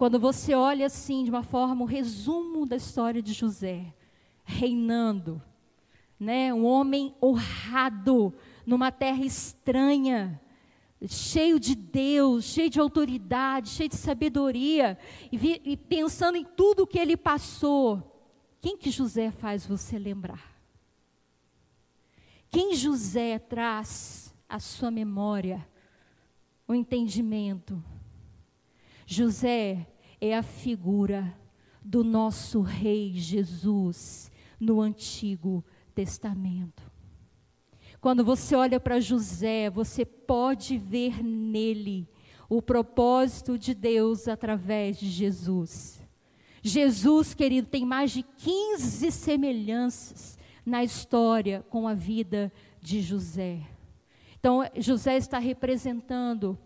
Quando 0.00 0.18
você 0.18 0.54
olha 0.54 0.86
assim, 0.86 1.24
de 1.24 1.30
uma 1.30 1.42
forma, 1.42 1.82
um 1.82 1.86
resumo 1.86 2.64
da 2.64 2.74
história 2.74 3.20
de 3.20 3.34
José, 3.34 3.92
reinando, 4.42 5.42
né? 6.18 6.54
Um 6.54 6.64
homem 6.64 7.14
honrado 7.22 8.32
numa 8.64 8.90
terra 8.90 9.22
estranha, 9.22 10.40
cheio 11.06 11.60
de 11.60 11.74
Deus, 11.74 12.46
cheio 12.46 12.70
de 12.70 12.80
autoridade, 12.80 13.68
cheio 13.68 13.90
de 13.90 13.96
sabedoria, 13.96 14.96
e, 15.30 15.36
vi, 15.36 15.60
e 15.66 15.76
pensando 15.76 16.36
em 16.36 16.46
tudo 16.46 16.86
que 16.86 16.98
ele 16.98 17.14
passou. 17.14 18.02
Quem 18.58 18.78
que 18.78 18.90
José 18.90 19.30
faz 19.30 19.66
você 19.66 19.98
lembrar? 19.98 20.58
Quem 22.48 22.74
José 22.74 23.38
traz 23.38 24.34
à 24.48 24.58
sua 24.58 24.90
memória 24.90 25.68
o 26.66 26.74
entendimento? 26.74 27.84
José 29.12 29.88
é 30.20 30.36
a 30.36 30.42
figura 30.42 31.34
do 31.82 32.04
nosso 32.04 32.60
rei 32.60 33.12
Jesus, 33.14 34.30
no 34.58 34.80
Antigo 34.80 35.64
Testamento. 35.94 36.82
Quando 38.00 38.24
você 38.24 38.54
olha 38.54 38.80
para 38.80 39.00
José, 39.00 39.70
você 39.70 40.04
pode 40.04 40.78
ver 40.78 41.22
nele 41.22 42.08
o 42.48 42.60
propósito 42.60 43.58
de 43.58 43.74
Deus 43.74 44.26
através 44.26 44.98
de 44.98 45.08
Jesus. 45.08 46.00
Jesus, 46.62 47.34
querido, 47.34 47.68
tem 47.68 47.86
mais 47.86 48.10
de 48.10 48.22
15 48.22 49.10
semelhanças 49.10 50.38
na 50.64 50.84
história 50.84 51.64
com 51.70 51.88
a 51.88 51.94
vida 51.94 52.52
de 52.80 53.00
José. 53.00 53.60
Então, 54.38 54.62
José 54.76 55.16
está 55.16 55.38
representando 55.38 56.58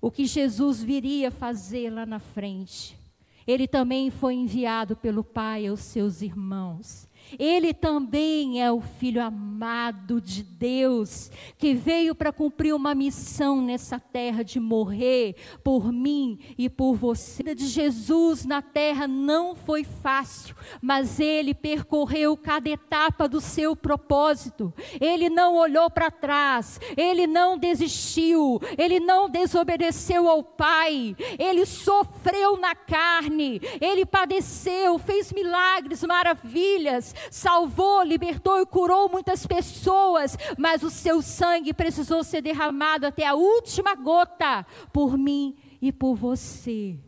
o 0.00 0.10
que 0.10 0.26
Jesus 0.26 0.82
viria 0.82 1.30
fazer 1.30 1.90
lá 1.90 2.04
na 2.04 2.18
frente. 2.18 2.98
Ele 3.46 3.68
também 3.68 4.10
foi 4.10 4.34
enviado 4.34 4.96
pelo 4.96 5.22
Pai 5.22 5.66
aos 5.66 5.80
seus 5.80 6.20
irmãos. 6.20 7.05
Ele 7.38 7.74
também 7.74 8.62
é 8.62 8.70
o 8.70 8.80
filho 8.80 9.22
amado 9.22 10.20
de 10.20 10.42
Deus, 10.42 11.30
que 11.58 11.74
veio 11.74 12.14
para 12.14 12.32
cumprir 12.32 12.74
uma 12.74 12.94
missão 12.94 13.60
nessa 13.60 13.98
terra 13.98 14.42
de 14.42 14.60
morrer 14.60 15.34
por 15.64 15.92
mim 15.92 16.38
e 16.56 16.68
por 16.68 16.94
você. 16.94 17.36
A 17.36 17.44
vida 17.46 17.54
de 17.54 17.66
Jesus 17.66 18.44
na 18.44 18.62
terra 18.62 19.06
não 19.06 19.54
foi 19.54 19.84
fácil, 19.84 20.54
mas 20.80 21.20
ele 21.20 21.54
percorreu 21.54 22.36
cada 22.36 22.68
etapa 22.68 23.28
do 23.28 23.40
seu 23.40 23.74
propósito. 23.74 24.72
Ele 25.00 25.28
não 25.28 25.56
olhou 25.56 25.90
para 25.90 26.10
trás, 26.10 26.80
ele 26.96 27.26
não 27.26 27.58
desistiu, 27.58 28.60
ele 28.78 29.00
não 29.00 29.28
desobedeceu 29.28 30.28
ao 30.28 30.42
Pai, 30.42 31.16
ele 31.38 31.66
sofreu 31.66 32.56
na 32.56 32.74
carne, 32.74 33.60
ele 33.80 34.06
padeceu, 34.06 34.98
fez 34.98 35.32
milagres, 35.32 36.02
maravilhas, 36.02 37.14
salvou, 37.30 38.02
libertou 38.02 38.60
e 38.60 38.66
curou 38.66 39.08
muitas 39.08 39.46
pessoas, 39.46 40.36
mas 40.56 40.82
o 40.82 40.90
seu 40.90 41.22
sangue 41.22 41.72
precisou 41.72 42.22
ser 42.22 42.42
derramado 42.42 43.06
até 43.06 43.26
a 43.26 43.34
última 43.34 43.94
gota 43.94 44.66
por 44.92 45.16
mim 45.16 45.56
e 45.80 45.92
por 45.92 46.14
você. 46.14 46.98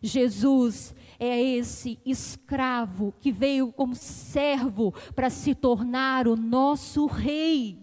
Jesus 0.00 0.94
é 1.18 1.42
esse 1.42 1.98
escravo 2.06 3.12
que 3.20 3.32
veio 3.32 3.72
como 3.72 3.94
servo 3.94 4.94
para 5.14 5.28
se 5.28 5.54
tornar 5.54 6.28
o 6.28 6.36
nosso 6.36 7.06
rei. 7.06 7.78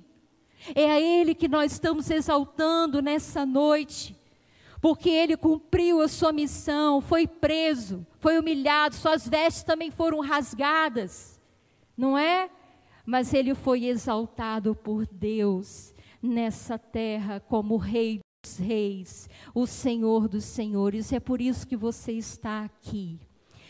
É 0.73 0.89
a 0.89 0.99
Ele 0.99 1.35
que 1.35 1.47
nós 1.47 1.73
estamos 1.73 2.09
exaltando 2.09 3.01
nessa 3.01 3.45
noite 3.45 4.15
porque 4.85 5.09
ele 5.09 5.35
cumpriu 5.35 5.99
a 5.99 6.07
sua 6.07 6.31
missão, 6.31 7.01
foi 7.01 7.25
preso, 7.25 8.05
foi 8.19 8.37
humilhado, 8.37 8.93
suas 8.93 9.27
vestes 9.27 9.63
também 9.63 9.89
foram 9.89 10.19
rasgadas, 10.19 11.34
não 11.97 12.17
é? 12.17 12.49
Mas 13.05 13.33
ele 13.33 13.53
foi 13.53 13.85
exaltado 13.85 14.75
por 14.75 15.05
Deus 15.05 15.93
nessa 16.21 16.77
terra 16.77 17.39
como 17.39 17.77
Rei 17.77 18.19
dos 18.43 18.57
Reis, 18.57 19.29
o 19.53 19.65
Senhor 19.65 20.27
dos 20.27 20.43
Senhores, 20.43 21.11
é 21.11 21.19
por 21.19 21.41
isso 21.41 21.67
que 21.67 21.75
você 21.75 22.11
está 22.11 22.63
aqui. 22.63 23.19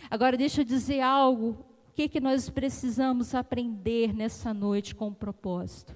Agora, 0.09 0.38
deixa 0.38 0.61
eu 0.61 0.65
dizer 0.65 1.01
algo, 1.01 1.57
o 1.89 1.93
que, 1.93 2.09
que 2.09 2.19
nós 2.19 2.49
precisamos 2.49 3.33
aprender 3.33 4.13
nessa 4.13 4.53
noite 4.53 4.93
com 4.93 5.07
o 5.07 5.15
propósito? 5.15 5.95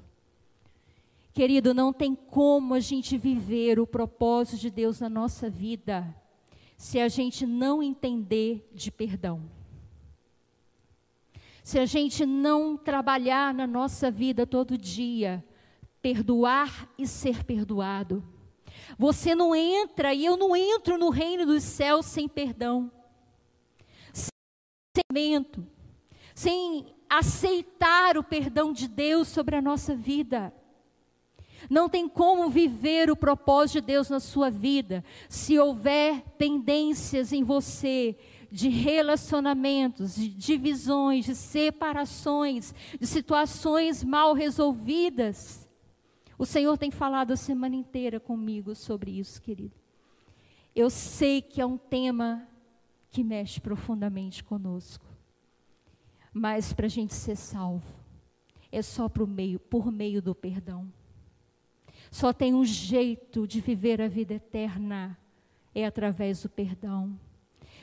Querido, 1.34 1.74
não 1.74 1.94
tem 1.94 2.16
como 2.16 2.74
a 2.74 2.80
gente 2.80 3.18
viver 3.18 3.80
o 3.80 3.88
propósito 3.88 4.58
de 4.58 4.70
Deus 4.70 5.00
na 5.00 5.10
nossa 5.10 5.50
vida 5.50 6.16
se 6.76 7.00
a 7.00 7.10
gente 7.10 7.46
não 7.46 7.84
entender 7.84 8.70
de 8.74 8.90
perdão. 8.90 9.42
Se 11.70 11.78
a 11.78 11.86
gente 11.86 12.26
não 12.26 12.76
trabalhar 12.76 13.54
na 13.54 13.68
nossa 13.68 14.10
vida 14.10 14.48
todo 14.48 14.76
dia, 14.76 15.46
perdoar 16.02 16.90
e 16.98 17.06
ser 17.06 17.44
perdoado. 17.44 18.24
Você 18.98 19.36
não 19.36 19.56
entra 19.56 20.12
e 20.12 20.26
eu 20.26 20.36
não 20.36 20.56
entro 20.56 20.98
no 20.98 21.12
reino 21.12 21.46
dos 21.46 21.62
céus 21.62 22.08
sem 22.08 22.28
perdão. 22.28 22.92
Sem, 24.12 25.46
sem 26.34 26.96
aceitar 27.08 28.18
o 28.18 28.24
perdão 28.24 28.74
de 28.74 28.88
Deus 28.88 29.28
sobre 29.28 29.56
a 29.56 29.62
nossa 29.62 29.96
vida. 29.96 30.52
Não 31.70 31.88
tem 31.88 32.10
como 32.10 32.50
viver 32.50 33.12
o 33.12 33.16
propósito 33.16 33.76
de 33.76 33.82
Deus 33.82 34.10
na 34.10 34.20
sua 34.20 34.50
vida 34.50 35.04
se 35.30 35.60
houver 35.60 36.24
pendências 36.36 37.32
em 37.32 37.44
você 37.44 38.18
de 38.52 38.68
relacionamentos, 38.70 40.16
de 40.16 40.30
divisões, 40.30 41.26
de 41.26 41.36
separações, 41.36 42.74
de 43.00 43.06
situações 43.06 44.04
mal 44.04 44.34
resolvidas. 44.34 45.68
O 46.38 46.46
Senhor 46.46 46.78
tem 46.78 46.90
falado 46.90 47.32
a 47.32 47.36
semana 47.36 47.76
inteira 47.76 48.20
comigo 48.20 48.74
sobre 48.74 49.12
isso, 49.12 49.42
querido. 49.42 49.76
Eu 50.76 50.90
sei 50.90 51.42
que 51.42 51.62
é 51.62 51.66
um 51.66 51.78
tema 51.78 52.48
que 53.10 53.24
mexe 53.24 53.60
profundamente 53.60 54.44
conosco, 54.44 55.06
mas 56.32 56.72
para 56.72 56.86
a 56.86 56.90
gente 56.90 57.14
ser 57.14 57.36
salvo, 57.36 57.94
é 58.72 58.82
só 58.82 59.10
por 59.10 59.28
meio, 59.28 59.60
por 59.60 59.92
meio 59.92 60.22
do 60.22 60.34
perdão. 60.34 60.92
Só 62.12 62.32
tem 62.32 62.54
um 62.54 62.64
jeito 62.64 63.48
de 63.48 63.60
viver 63.60 64.02
a 64.02 64.08
vida 64.08 64.36
eterna, 64.36 65.18
é 65.74 65.86
através 65.86 66.42
do 66.44 66.50
perdão. 66.50 67.20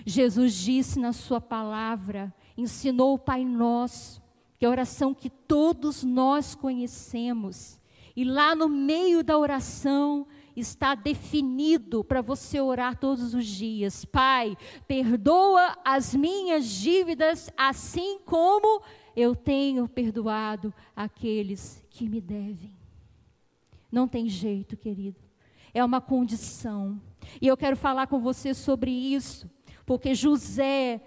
Jesus 0.04 0.54
disse 0.54 0.98
na 0.98 1.12
sua 1.12 1.40
palavra, 1.40 2.34
ensinou 2.56 3.14
o 3.14 3.18
Pai 3.18 3.44
Nosso, 3.44 4.22
que 4.58 4.64
é 4.64 4.68
a 4.68 4.70
oração 4.70 5.14
que 5.14 5.30
todos 5.30 6.02
nós 6.02 6.54
conhecemos. 6.54 7.80
E 8.14 8.24
lá 8.24 8.54
no 8.54 8.68
meio 8.68 9.22
da 9.22 9.36
oração 9.38 10.26
está 10.56 10.94
definido 10.94 12.02
para 12.02 12.22
você 12.22 12.60
orar 12.60 12.98
todos 12.98 13.34
os 13.34 13.46
dias: 13.46 14.04
Pai, 14.04 14.56
perdoa 14.88 15.76
as 15.84 16.14
minhas 16.14 16.64
dívidas, 16.66 17.50
assim 17.56 18.18
como 18.24 18.82
eu 19.14 19.36
tenho 19.36 19.86
perdoado 19.86 20.72
aqueles 20.94 21.84
que 21.90 22.08
me 22.08 22.20
devem. 22.20 22.74
Não 23.92 24.08
tem 24.08 24.28
jeito, 24.28 24.76
querido. 24.76 25.20
É 25.72 25.84
uma 25.84 26.00
condição. 26.00 27.00
E 27.40 27.46
eu 27.46 27.56
quero 27.56 27.76
falar 27.76 28.06
com 28.06 28.20
você 28.20 28.54
sobre 28.54 28.90
isso, 28.90 29.50
porque 29.86 30.16
José 30.16 31.00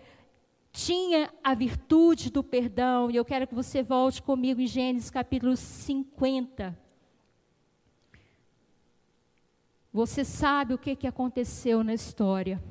tinha 0.72 1.30
a 1.44 1.54
virtude 1.54 2.32
do 2.32 2.42
perdão, 2.42 3.12
e 3.12 3.18
eu 3.18 3.26
quero 3.26 3.46
que 3.46 3.54
você 3.54 3.84
volte 3.84 4.22
comigo 4.22 4.62
em 4.62 4.68
Gênesis 4.68 5.10
capítulo 5.10 5.58
50. 5.58 6.80
Você 9.92 10.24
sabe 10.24 10.74
o 10.74 10.78
que, 10.78 10.96
que 10.96 11.08
aconteceu 11.08 11.84
na 11.84 11.94
história. 11.94 12.64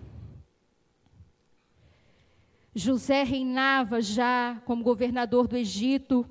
José 2.75 3.23
reinava 3.25 4.01
já 4.01 4.62
como 4.64 4.85
governador 4.85 5.47
do 5.47 5.57
Egito, 5.57 6.25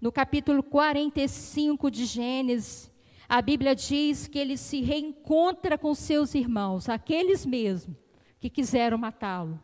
no 0.00 0.12
capítulo 0.12 0.62
45 0.62 1.90
de 1.90 2.04
Gênesis, 2.04 2.90
a 3.28 3.40
Bíblia 3.40 3.74
diz 3.74 4.26
que 4.26 4.38
ele 4.38 4.58
se 4.58 4.82
reencontra 4.82 5.78
com 5.78 5.94
seus 5.94 6.34
irmãos, 6.34 6.88
aqueles 6.88 7.46
mesmos 7.46 8.01
que 8.42 8.50
quiseram 8.50 8.98
matá-lo. 8.98 9.60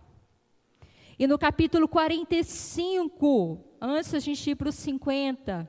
E 1.19 1.27
no 1.27 1.37
capítulo 1.37 1.88
45, 1.88 3.59
antes 3.81 4.12
da 4.12 4.21
gente 4.21 4.51
ir 4.51 4.55
para 4.55 4.69
os 4.69 4.77
50, 4.77 5.69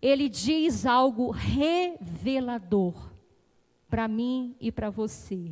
ele 0.00 0.28
diz 0.28 0.86
algo 0.86 1.32
revelador 1.32 3.12
para 3.90 4.06
mim 4.06 4.54
e 4.60 4.70
para 4.70 4.88
você. 4.88 5.50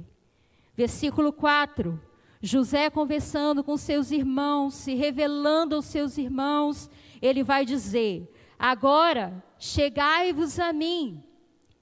Versículo 0.76 1.32
4. 1.32 2.00
José 2.40 2.88
conversando 2.88 3.64
com 3.64 3.76
seus 3.76 4.12
irmãos, 4.12 4.74
se 4.74 4.94
revelando 4.94 5.74
aos 5.74 5.86
seus 5.86 6.16
irmãos, 6.16 6.88
ele 7.20 7.42
vai 7.42 7.64
dizer: 7.64 8.32
Agora 8.56 9.42
chegai-vos 9.58 10.60
a 10.60 10.72
mim. 10.72 11.20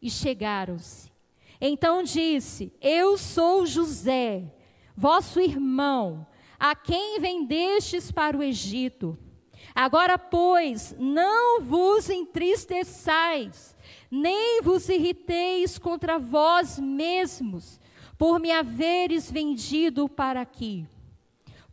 E 0.01 0.09
chegaram-se. 0.09 1.12
Então 1.61 2.03
disse: 2.03 2.73
Eu 2.81 3.19
sou 3.19 3.67
José, 3.67 4.51
vosso 4.97 5.41
irmão, 5.41 6.27
a 6.59 6.75
quem 6.75 7.19
vendestes 7.21 8.11
para 8.11 8.37
o 8.37 8.43
Egito. 8.43 9.19
Agora, 9.75 10.17
pois, 10.19 10.95
não 10.99 11.61
vos 11.61 12.09
entristeçais, 12.09 13.77
nem 14.11 14.63
vos 14.63 14.89
irriteis 14.89 15.79
contra 15.79 16.19
vós 16.19 16.79
mesmos, 16.79 17.81
por 18.17 18.39
me 18.39 18.53
haveres 18.53 19.31
vendido 19.31 20.09
para 20.09 20.41
aqui. 20.41 20.87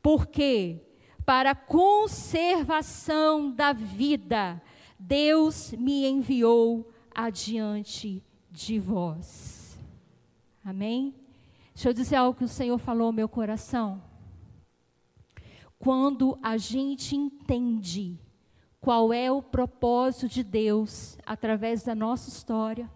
Porque, 0.01 0.81
para 1.23 1.53
conservação 1.53 3.51
da 3.51 3.71
vida, 3.71 4.61
Deus 4.97 5.71
me 5.73 6.07
enviou 6.07 6.91
adiante 7.13 8.23
de 8.49 8.79
vós. 8.79 9.77
Amém? 10.65 11.20
Deixa 11.81 11.89
eu 11.89 11.93
dizer 11.95 12.15
algo 12.17 12.37
que 12.37 12.43
o 12.43 12.47
Senhor 12.47 12.77
falou 12.77 13.07
ao 13.07 13.11
meu 13.11 13.27
coração 13.27 14.03
quando 15.79 16.37
a 16.43 16.55
gente 16.55 17.15
entende 17.15 18.19
qual 18.79 19.11
é 19.11 19.31
o 19.31 19.41
propósito 19.41 20.29
de 20.29 20.43
Deus 20.43 21.17
através 21.25 21.81
da 21.81 21.95
nossa 21.95 22.29
história, 22.29 22.87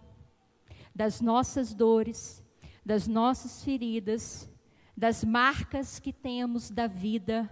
das 0.94 1.20
nossas 1.20 1.74
dores, 1.74 2.44
das 2.84 3.08
nossas 3.08 3.64
feridas, 3.64 4.48
das 4.96 5.24
marcas 5.24 5.98
que 5.98 6.12
temos 6.12 6.70
da 6.70 6.86
vida. 6.86 7.50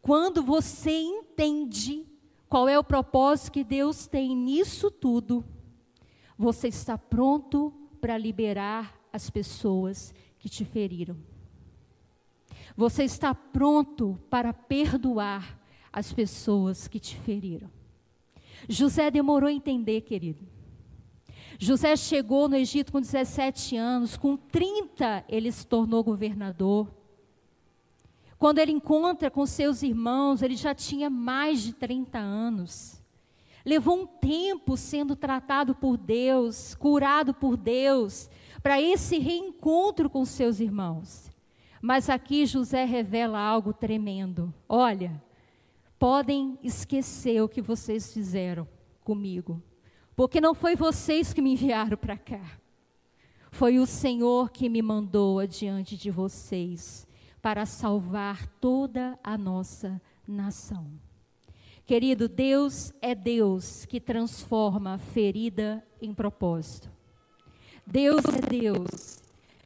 Quando 0.00 0.44
você 0.44 0.96
entende 0.96 2.06
qual 2.48 2.68
é 2.68 2.78
o 2.78 2.84
propósito 2.84 3.50
que 3.50 3.64
Deus 3.64 4.06
tem 4.06 4.36
nisso 4.36 4.92
tudo, 4.92 5.44
você 6.38 6.68
está 6.68 6.96
pronto 6.96 7.72
para 8.00 8.16
liberar 8.16 8.96
as 9.12 9.28
pessoas 9.28 10.14
que 10.42 10.48
te 10.48 10.64
feriram. 10.64 11.16
Você 12.76 13.04
está 13.04 13.32
pronto 13.32 14.18
para 14.28 14.52
perdoar 14.52 15.56
as 15.92 16.12
pessoas 16.12 16.88
que 16.88 16.98
te 16.98 17.16
feriram. 17.16 17.70
José 18.68 19.08
demorou 19.08 19.48
a 19.48 19.52
entender, 19.52 20.00
querido. 20.00 20.44
José 21.60 21.94
chegou 21.96 22.48
no 22.48 22.56
Egito 22.56 22.90
com 22.90 23.00
17 23.00 23.76
anos, 23.76 24.16
com 24.16 24.36
30 24.36 25.24
ele 25.28 25.52
se 25.52 25.64
tornou 25.64 26.02
governador. 26.02 26.92
Quando 28.36 28.58
ele 28.58 28.72
encontra 28.72 29.30
com 29.30 29.46
seus 29.46 29.84
irmãos, 29.84 30.42
ele 30.42 30.56
já 30.56 30.74
tinha 30.74 31.08
mais 31.08 31.62
de 31.62 31.72
30 31.72 32.18
anos. 32.18 33.00
Levou 33.64 33.96
um 34.02 34.06
tempo 34.06 34.76
sendo 34.76 35.14
tratado 35.14 35.72
por 35.72 35.96
Deus, 35.96 36.74
curado 36.74 37.32
por 37.32 37.56
Deus, 37.56 38.28
para 38.62 38.80
esse 38.80 39.18
reencontro 39.18 40.08
com 40.08 40.24
seus 40.24 40.60
irmãos. 40.60 41.30
Mas 41.80 42.08
aqui 42.08 42.46
José 42.46 42.84
revela 42.84 43.40
algo 43.40 43.72
tremendo. 43.72 44.54
Olha, 44.68 45.20
podem 45.98 46.56
esquecer 46.62 47.42
o 47.42 47.48
que 47.48 47.60
vocês 47.60 48.12
fizeram 48.12 48.68
comigo, 49.02 49.60
porque 50.14 50.40
não 50.40 50.54
foi 50.54 50.76
vocês 50.76 51.32
que 51.32 51.42
me 51.42 51.52
enviaram 51.52 51.96
para 51.96 52.16
cá. 52.16 52.58
Foi 53.50 53.78
o 53.78 53.86
Senhor 53.86 54.50
que 54.50 54.68
me 54.68 54.80
mandou 54.80 55.40
adiante 55.40 55.96
de 55.96 56.10
vocês 56.10 57.06
para 57.42 57.66
salvar 57.66 58.46
toda 58.60 59.18
a 59.22 59.36
nossa 59.36 60.00
nação. 60.26 60.86
Querido, 61.84 62.28
Deus 62.28 62.92
é 63.02 63.14
Deus 63.14 63.84
que 63.84 64.00
transforma 64.00 64.96
ferida 64.98 65.84
em 66.00 66.14
propósito. 66.14 66.88
Deus 67.86 68.24
é 68.24 68.40
Deus 68.48 69.22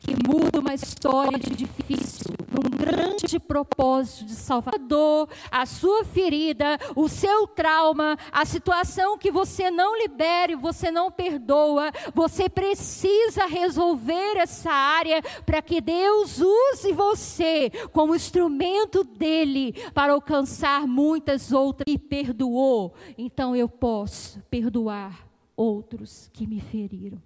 que 0.06 0.14
muda 0.24 0.60
uma 0.60 0.72
história 0.72 1.36
de 1.36 1.50
difícil 1.50 2.32
num 2.48 2.70
grande 2.70 3.40
propósito 3.40 4.24
de 4.24 4.34
salvador, 4.34 5.28
a 5.50 5.66
sua 5.66 6.04
ferida, 6.04 6.78
o 6.94 7.08
seu 7.08 7.46
trauma, 7.48 8.16
a 8.30 8.44
situação 8.44 9.18
que 9.18 9.32
você 9.32 9.70
não 9.70 9.98
libere, 9.98 10.54
você 10.54 10.90
não 10.90 11.10
perdoa, 11.10 11.90
você 12.14 12.48
precisa 12.48 13.46
resolver 13.46 14.36
essa 14.36 14.70
área 14.70 15.20
para 15.44 15.60
que 15.60 15.80
Deus 15.80 16.40
use 16.40 16.92
você 16.92 17.70
como 17.92 18.14
instrumento 18.14 19.02
dele 19.02 19.74
para 19.92 20.12
alcançar 20.12 20.86
muitas 20.86 21.52
outras 21.52 21.92
e 21.92 21.98
perdoou. 21.98 22.94
Então 23.18 23.56
eu 23.56 23.68
posso 23.68 24.40
perdoar 24.48 25.26
outros 25.56 26.30
que 26.32 26.46
me 26.46 26.60
feriram. 26.60 27.20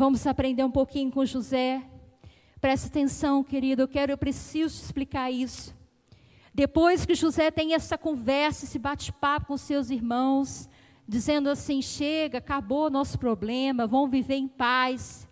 Vamos 0.00 0.26
aprender 0.26 0.64
um 0.64 0.70
pouquinho 0.70 1.12
com 1.12 1.26
José. 1.26 1.82
Preste 2.58 2.86
atenção, 2.86 3.44
querido, 3.44 3.82
eu 3.82 3.86
quero, 3.86 4.10
eu 4.10 4.16
preciso 4.16 4.82
explicar 4.82 5.30
isso. 5.30 5.76
Depois 6.54 7.04
que 7.04 7.14
José 7.14 7.50
tem 7.50 7.74
essa 7.74 7.98
conversa, 7.98 8.64
esse 8.64 8.78
bate-papo 8.78 9.48
com 9.48 9.58
seus 9.58 9.90
irmãos, 9.90 10.70
dizendo 11.06 11.50
assim: 11.50 11.82
chega, 11.82 12.38
acabou 12.38 12.86
o 12.86 12.90
nosso 12.90 13.18
problema, 13.18 13.86
vão 13.86 14.08
viver 14.08 14.36
em 14.36 14.48
paz. 14.48 15.28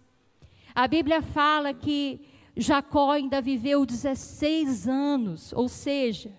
A 0.75 0.87
Bíblia 0.87 1.23
fala 1.23 1.73
que 1.73 2.21
Jacó 2.55 3.13
ainda 3.13 3.41
viveu 3.41 3.87
16 3.87 4.87
anos, 4.87 5.51
ou 5.55 5.67
seja, 5.67 6.31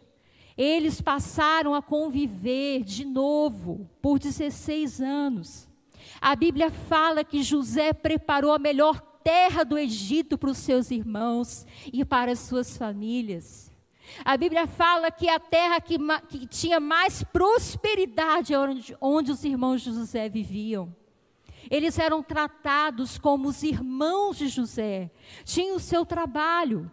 eles 0.56 1.02
passaram 1.02 1.74
a 1.74 1.82
conviver 1.82 2.84
de 2.84 3.06
novo 3.06 3.90
por 4.00 4.20
16 4.20 5.02
anos. 5.02 5.69
A 6.22 6.36
Bíblia 6.36 6.70
fala 6.70 7.24
que 7.24 7.44
José 7.44 7.94
preparou 7.94 8.52
a 8.52 8.60
melhor 8.60 9.00
terra 9.24 9.64
do 9.64 9.78
Egito 9.78 10.38
para 10.38 10.50
os 10.50 10.58
seus 10.58 10.92
irmãos 10.92 11.66
e 11.92 12.04
para 12.04 12.32
as 12.32 12.40
suas 12.40 12.78
famílias. 12.78 13.70
A 14.26 14.36
Bíblia 14.36 14.66
fala 14.66 15.12
que 15.12 15.30
a 15.30 15.40
terra 15.40 15.80
que, 15.80 15.98
que 16.28 16.48
tinha 16.48 16.80
mais 16.80 17.24
prosperidade 17.24 18.54
é 18.54 18.60
onde, 18.60 18.98
onde 19.00 19.32
os 19.32 19.44
irmãos 19.44 19.82
de 19.82 19.92
José 19.92 20.28
viviam. 20.28 20.94
Eles 21.70 22.00
eram 22.00 22.24
tratados 22.24 23.18
como 23.18 23.50
os 23.50 23.62
irmãos 23.62 24.38
de 24.38 24.48
José, 24.48 25.12
tinham 25.44 25.76
o 25.76 25.80
seu 25.80 26.06
trabalho, 26.06 26.92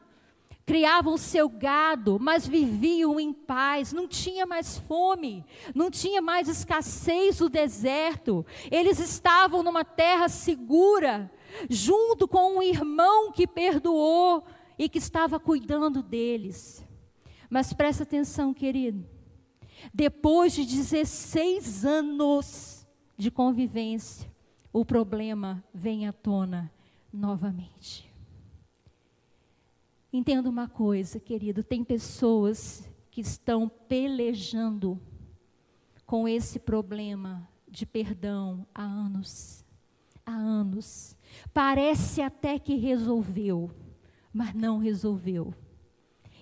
criavam 0.67 1.17
seu 1.17 1.49
gado, 1.49 2.19
mas 2.21 2.45
viviam 2.45 3.21
em 3.21 3.33
paz, 3.33 3.93
não 3.93 4.09
tinha 4.09 4.45
mais 4.45 4.77
fome, 4.77 5.45
não 5.73 5.89
tinha 5.89 6.21
mais 6.21 6.49
escassez 6.49 7.39
do 7.39 7.49
deserto. 7.49 8.45
Eles 8.69 8.99
estavam 8.99 9.63
numa 9.63 9.85
terra 9.85 10.29
segura, 10.29 11.31
junto 11.71 12.27
com 12.27 12.59
um 12.59 12.63
irmão 12.63 13.31
que 13.31 13.47
perdoou 13.47 14.45
e 14.77 14.89
que 14.89 14.99
estava 14.99 15.39
cuidando 15.39 16.03
deles. 16.03 16.85
Mas 17.49 17.73
presta 17.73 18.03
atenção, 18.03 18.53
querido. 18.53 19.09
Depois 19.95 20.53
de 20.53 20.65
16 20.67 21.85
anos 21.85 22.85
de 23.17 23.31
convivência, 23.31 24.29
o 24.73 24.85
problema 24.85 25.65
vem 25.73 26.09
à 26.09 26.13
tona 26.13 26.73
novamente. 27.13 28.06
Entenda 30.17 30.49
uma 30.49 30.67
coisa, 30.67 31.21
querido: 31.21 31.63
tem 31.63 31.85
pessoas 31.85 32.89
que 33.11 33.21
estão 33.21 33.69
pelejando 33.69 34.99
com 36.07 36.27
esse 36.27 36.59
problema 36.59 37.47
de 37.69 37.85
perdão 37.85 38.67
há 38.75 38.83
anos. 38.83 39.63
Há 40.25 40.33
anos. 40.33 41.15
Parece 41.53 42.23
até 42.23 42.59
que 42.59 42.77
resolveu, 42.77 43.71
mas 44.33 44.55
não 44.55 44.79
resolveu. 44.79 45.53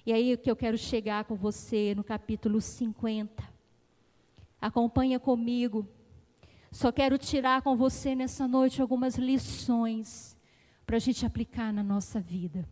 E 0.06 0.12
aí 0.12 0.36
que 0.36 0.48
eu 0.48 0.54
quero 0.54 0.78
chegar 0.78 1.24
com 1.24 1.34
você 1.34 1.96
no 1.96 2.04
capítulo 2.04 2.60
50. 2.60 3.42
Acompanha 4.60 5.18
comigo. 5.18 5.84
Só 6.70 6.92
quero 6.92 7.18
tirar 7.18 7.60
com 7.62 7.74
você 7.74 8.14
nessa 8.14 8.46
noite 8.46 8.80
algumas 8.80 9.16
lições 9.16 10.38
para 10.86 10.94
a 10.94 11.00
gente 11.00 11.26
aplicar 11.26 11.72
na 11.72 11.82
nossa 11.82 12.20
vida 12.20 12.64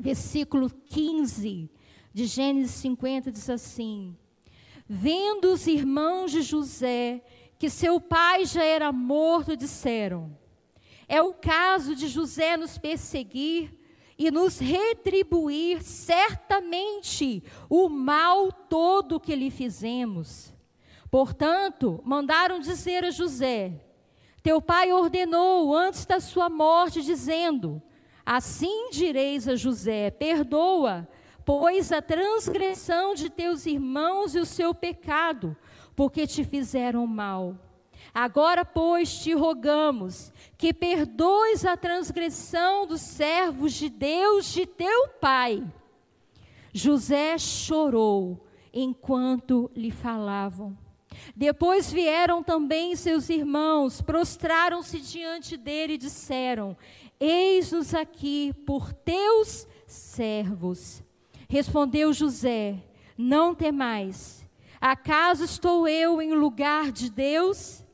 versículo 0.00 0.70
15 0.70 1.70
de 2.12 2.26
Gênesis 2.26 2.72
50 2.76 3.30
diz 3.30 3.48
assim: 3.50 4.16
Vendo 4.88 5.52
os 5.52 5.66
irmãos 5.66 6.30
de 6.30 6.42
José 6.42 7.22
que 7.58 7.70
seu 7.70 8.00
pai 8.00 8.44
já 8.44 8.64
era 8.64 8.92
morto, 8.92 9.56
disseram: 9.56 10.36
É 11.08 11.22
o 11.22 11.32
caso 11.32 11.94
de 11.94 12.08
José 12.08 12.56
nos 12.56 12.78
perseguir 12.78 13.78
e 14.18 14.30
nos 14.30 14.58
retribuir 14.58 15.82
certamente 15.82 17.42
o 17.68 17.88
mal 17.88 18.52
todo 18.52 19.20
que 19.20 19.34
lhe 19.34 19.50
fizemos. 19.50 20.52
Portanto, 21.10 22.00
mandaram 22.04 22.58
dizer 22.58 23.04
a 23.04 23.10
José: 23.10 23.80
Teu 24.42 24.60
pai 24.60 24.92
ordenou 24.92 25.74
antes 25.74 26.04
da 26.06 26.20
sua 26.20 26.48
morte, 26.48 27.02
dizendo: 27.02 27.82
Assim 28.24 28.90
direis 28.90 29.48
a 29.48 29.56
José: 29.56 30.10
Perdoa, 30.10 31.08
pois 31.44 31.92
a 31.92 32.00
transgressão 32.00 33.14
de 33.14 33.28
teus 33.28 33.66
irmãos 33.66 34.34
e 34.34 34.38
o 34.38 34.46
seu 34.46 34.74
pecado, 34.74 35.56
porque 35.96 36.26
te 36.26 36.44
fizeram 36.44 37.06
mal. 37.06 37.56
Agora, 38.14 38.64
pois, 38.64 39.22
te 39.22 39.32
rogamos 39.32 40.32
que 40.58 40.74
perdoes 40.74 41.64
a 41.64 41.76
transgressão 41.76 42.86
dos 42.86 43.00
servos 43.00 43.72
de 43.72 43.88
Deus, 43.88 44.46
de 44.52 44.66
teu 44.66 45.08
pai. 45.20 45.64
José 46.74 47.38
chorou 47.38 48.46
enquanto 48.72 49.70
lhe 49.74 49.90
falavam. 49.90 50.76
Depois 51.36 51.92
vieram 51.92 52.42
também 52.42 52.96
seus 52.96 53.28
irmãos, 53.28 54.00
prostraram-se 54.00 54.98
diante 54.98 55.56
dele 55.56 55.94
e 55.94 55.98
disseram: 55.98 56.76
Eis-nos 57.24 57.94
aqui 57.94 58.52
por 58.66 58.92
teus 58.92 59.68
servos. 59.86 61.04
Respondeu 61.48 62.12
José: 62.12 62.82
Não 63.16 63.54
temais. 63.54 64.44
Acaso 64.80 65.44
estou 65.44 65.86
eu 65.86 66.20
em 66.20 66.34
lugar 66.34 66.90
de 66.90 67.08
Deus? 67.08 67.86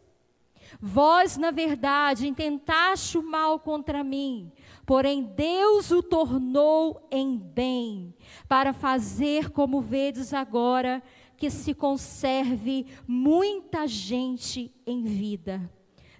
Vós, 0.81 1.37
na 1.37 1.51
verdade, 1.51 2.27
intentaste 2.27 3.19
o 3.19 3.23
mal 3.23 3.61
contra 3.61 4.03
mim, 4.03 4.51
porém 4.87 5.23
Deus 5.23 5.91
o 5.91 6.03
tornou 6.03 7.07
em 7.11 7.37
bem, 7.37 8.15
para 8.49 8.73
fazer 8.73 9.51
como 9.51 9.83
vedes 9.83 10.33
agora, 10.33 11.03
que 11.37 11.51
se 11.51 11.75
conserve 11.75 12.87
muita 13.07 13.87
gente 13.87 14.75
em 14.87 15.03
vida. 15.05 15.71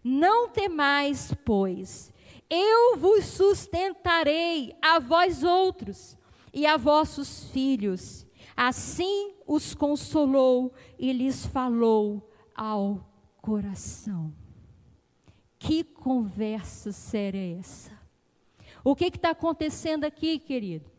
Não 0.05 0.51
temais, 0.51 1.33
pois, 1.43 2.13
eu 2.51 2.97
vos 2.97 3.25
sustentarei 3.25 4.75
a 4.81 4.99
vós 4.99 5.43
outros 5.43 6.17
e 6.53 6.67
a 6.67 6.77
vossos 6.77 7.45
filhos. 7.51 8.27
Assim 8.57 9.35
os 9.47 9.75
consolou 9.75 10.73
e 10.99 11.13
lhes 11.13 11.47
falou 11.47 12.31
ao 12.55 13.07
coração. 13.41 14.35
Que 15.59 15.85
conversa 15.85 16.93
séria 16.93 17.39
é 17.39 17.59
essa? 17.59 17.99
O 18.83 18.97
que 18.97 19.07
está 19.07 19.31
acontecendo 19.31 20.05
aqui, 20.05 20.39
querido? 20.39 20.91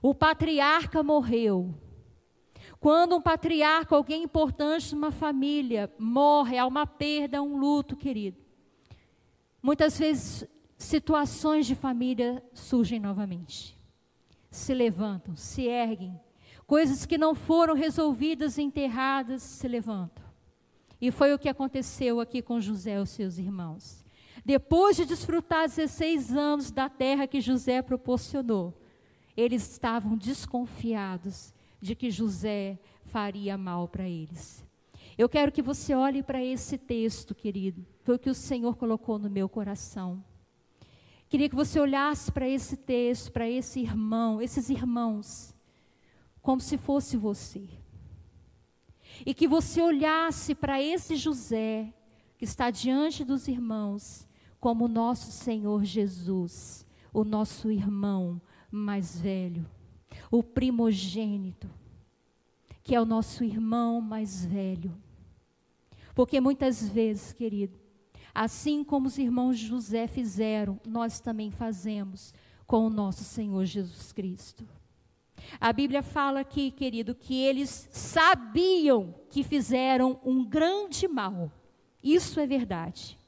O 0.00 0.14
patriarca 0.14 1.02
morreu. 1.02 1.74
Quando 2.78 3.16
um 3.16 3.20
patriarca, 3.20 3.94
alguém 3.94 4.24
importante 4.24 4.94
numa 4.94 5.10
família, 5.10 5.92
morre, 5.98 6.58
há 6.58 6.66
uma 6.66 6.86
perda, 6.86 7.42
um 7.42 7.56
luto, 7.56 7.96
querido. 7.96 8.38
Muitas 9.62 9.98
vezes 9.98 10.44
situações 10.82 11.66
de 11.66 11.74
família 11.74 12.42
surgem 12.52 12.98
novamente. 13.00 13.78
Se 14.50 14.74
levantam, 14.74 15.36
se 15.36 15.66
erguem. 15.66 16.18
Coisas 16.66 17.06
que 17.06 17.18
não 17.18 17.34
foram 17.34 17.74
resolvidas 17.74 18.58
enterradas 18.58 19.42
se 19.42 19.66
levantam. 19.68 20.24
E 21.00 21.10
foi 21.10 21.34
o 21.34 21.38
que 21.38 21.48
aconteceu 21.48 22.20
aqui 22.20 22.40
com 22.40 22.60
José 22.60 22.96
e 22.96 23.02
os 23.02 23.10
seus 23.10 23.38
irmãos. 23.38 24.04
Depois 24.44 24.96
de 24.96 25.04
desfrutar 25.04 25.68
16 25.68 26.34
anos 26.36 26.70
da 26.70 26.88
terra 26.88 27.26
que 27.26 27.40
José 27.40 27.82
proporcionou, 27.82 28.74
eles 29.36 29.70
estavam 29.70 30.16
desconfiados 30.16 31.52
de 31.80 31.94
que 31.94 32.10
José 32.10 32.78
faria 33.04 33.56
mal 33.56 33.88
para 33.88 34.08
eles. 34.08 34.64
Eu 35.16 35.28
quero 35.28 35.52
que 35.52 35.62
você 35.62 35.94
olhe 35.94 36.22
para 36.22 36.42
esse 36.42 36.78
texto, 36.78 37.34
querido. 37.34 37.84
Foi 38.02 38.16
o 38.16 38.18
que 38.18 38.30
o 38.30 38.34
Senhor 38.34 38.76
colocou 38.76 39.18
no 39.18 39.28
meu 39.28 39.48
coração. 39.48 40.22
Queria 41.32 41.48
que 41.48 41.56
você 41.56 41.80
olhasse 41.80 42.30
para 42.30 42.46
esse 42.46 42.76
texto, 42.76 43.32
para 43.32 43.48
esse 43.48 43.80
irmão, 43.80 44.42
esses 44.42 44.68
irmãos, 44.68 45.54
como 46.42 46.60
se 46.60 46.76
fosse 46.76 47.16
você. 47.16 47.66
E 49.24 49.32
que 49.32 49.48
você 49.48 49.80
olhasse 49.80 50.54
para 50.54 50.82
esse 50.82 51.16
José, 51.16 51.90
que 52.36 52.44
está 52.44 52.70
diante 52.70 53.24
dos 53.24 53.48
irmãos, 53.48 54.28
como 54.60 54.84
o 54.84 54.88
nosso 54.88 55.32
Senhor 55.32 55.82
Jesus, 55.84 56.86
o 57.14 57.24
nosso 57.24 57.70
irmão 57.70 58.38
mais 58.70 59.18
velho, 59.18 59.64
o 60.30 60.42
primogênito, 60.42 61.70
que 62.82 62.94
é 62.94 63.00
o 63.00 63.06
nosso 63.06 63.42
irmão 63.42 64.02
mais 64.02 64.44
velho. 64.44 64.94
Porque 66.14 66.42
muitas 66.42 66.86
vezes, 66.86 67.32
querido, 67.32 67.81
Assim 68.34 68.82
como 68.82 69.08
os 69.08 69.18
irmãos 69.18 69.58
José 69.58 70.06
fizeram, 70.06 70.80
nós 70.86 71.20
também 71.20 71.50
fazemos 71.50 72.32
com 72.66 72.86
o 72.86 72.90
nosso 72.90 73.24
Senhor 73.24 73.64
Jesus 73.64 74.12
Cristo. 74.12 74.66
A 75.60 75.72
Bíblia 75.72 76.02
fala 76.02 76.40
aqui, 76.40 76.70
querido, 76.70 77.14
que 77.14 77.34
eles 77.34 77.88
sabiam 77.92 79.14
que 79.28 79.42
fizeram 79.42 80.18
um 80.24 80.44
grande 80.44 81.06
mal. 81.06 81.50
Isso 82.02 82.40
é 82.40 82.46
verdade. 82.46 83.18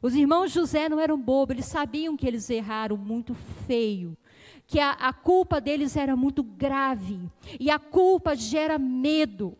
Os 0.00 0.14
irmãos 0.14 0.52
José 0.52 0.88
não 0.88 1.00
eram 1.00 1.18
bobos, 1.20 1.54
eles 1.54 1.66
sabiam 1.66 2.16
que 2.16 2.26
eles 2.26 2.50
erraram 2.50 2.96
muito 2.96 3.34
feio, 3.66 4.16
que 4.66 4.78
a, 4.78 4.90
a 4.90 5.12
culpa 5.12 5.60
deles 5.60 5.96
era 5.96 6.14
muito 6.14 6.42
grave, 6.42 7.20
e 7.58 7.70
a 7.70 7.78
culpa 7.78 8.36
gera 8.36 8.78
medo. 8.78 9.56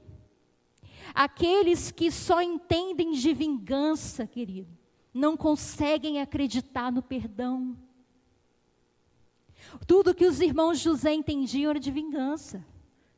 Aqueles 1.15 1.93
que 1.93 2.11
só 2.11 2.43
entendem 2.43 3.13
de 3.13 3.33
vingança, 3.33 4.27
querido, 4.27 4.77
não 5.13 5.37
conseguem 5.37 6.21
acreditar 6.21 6.91
no 6.91 7.01
perdão. 7.01 7.77
Tudo 9.87 10.15
que 10.15 10.27
os 10.27 10.41
irmãos 10.41 10.81
José 10.81 11.15
entendiam 11.15 11.71
era 11.71 11.79
de 11.79 11.93
vingança, 11.93 12.67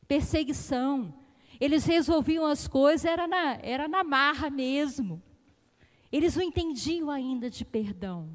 perseguição. 0.07 1.11
Eles 1.59 1.85
resolviam 1.85 2.45
as 2.45 2.67
coisas, 2.67 3.03
era 3.03 3.27
na, 3.27 3.53
era 3.63 3.87
na 3.87 4.03
marra 4.03 4.51
mesmo. 4.51 5.21
Eles 6.11 6.35
não 6.35 6.43
entendiam 6.43 7.09
ainda 7.09 7.49
de 7.49 7.65
perdão. 7.65 8.29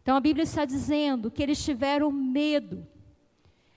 Então 0.00 0.16
a 0.16 0.20
Bíblia 0.20 0.44
está 0.44 0.64
dizendo 0.64 1.28
que 1.30 1.42
eles 1.42 1.62
tiveram 1.62 2.12
medo. 2.12 2.86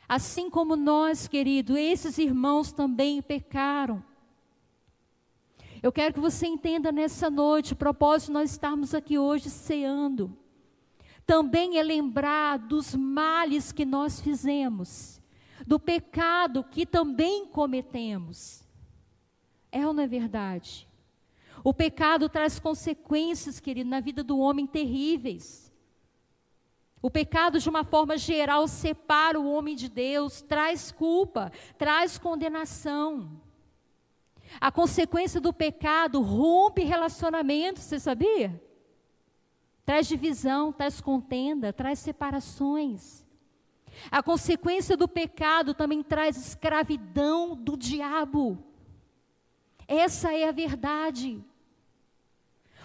Assim 0.08 0.50
como 0.50 0.76
nós, 0.76 1.28
querido, 1.28 1.76
esses 1.76 2.20
irmãos 2.20 2.72
também 2.72 3.22
pecaram. 3.22 4.04
Eu 5.82 5.92
quero 5.92 6.14
que 6.14 6.20
você 6.20 6.46
entenda 6.46 6.92
nessa 6.92 7.30
noite, 7.30 7.74
o 7.74 7.76
propósito 7.76 8.28
de 8.28 8.34
nós 8.34 8.52
estarmos 8.52 8.94
aqui 8.94 9.18
hoje 9.18 9.50
ceando. 9.50 10.38
Também 11.26 11.80
é 11.80 11.84
lembrar 11.84 12.60
dos 12.60 12.94
males 12.94 13.72
que 13.72 13.84
nós 13.84 14.22
fizemos, 14.22 15.20
do 15.66 15.80
pecado 15.80 16.64
que 16.64 16.86
também 16.86 17.48
cometemos. 17.48 18.64
É 19.72 19.88
ou 19.88 19.94
não 19.94 20.04
é 20.04 20.08
verdade? 20.08 20.88
O 21.64 21.74
pecado 21.74 22.30
traz 22.30 22.60
consequências, 22.60 23.60
querido, 23.60 23.90
na 23.90 24.00
vida 24.00 24.24
do 24.24 24.38
homem 24.38 24.68
terríveis. 24.68 25.72
O 27.02 27.10
pecado, 27.10 27.60
de 27.60 27.68
uma 27.68 27.84
forma 27.84 28.18
geral, 28.18 28.68
separa 28.68 29.40
o 29.40 29.52
homem 29.52 29.76
de 29.76 29.90
Deus, 29.90 30.44
traz 30.44 30.92
culpa, 30.92 31.52
traz 31.76 32.20
condenação. 32.20 33.41
A 34.60 34.72
consequência 34.72 35.40
do 35.40 35.54
pecado 35.54 36.22
rompe 36.22 36.84
relacionamentos, 36.84 37.84
você 37.84 38.00
sabia? 38.00 38.62
Traz 39.86 40.08
divisão, 40.08 40.72
traz 40.72 41.00
contenda, 41.00 41.72
traz 41.72 42.00
separações. 42.00 43.26
A 44.10 44.22
consequência 44.22 44.96
do 44.98 45.08
pecado 45.08 45.74
também 45.74 46.04
traz 46.04 46.38
escravidão 46.38 47.56
do 47.56 47.78
diabo. 47.78 48.64
Essa 49.88 50.34
é 50.34 50.48
a 50.48 50.52
verdade. 50.52 51.44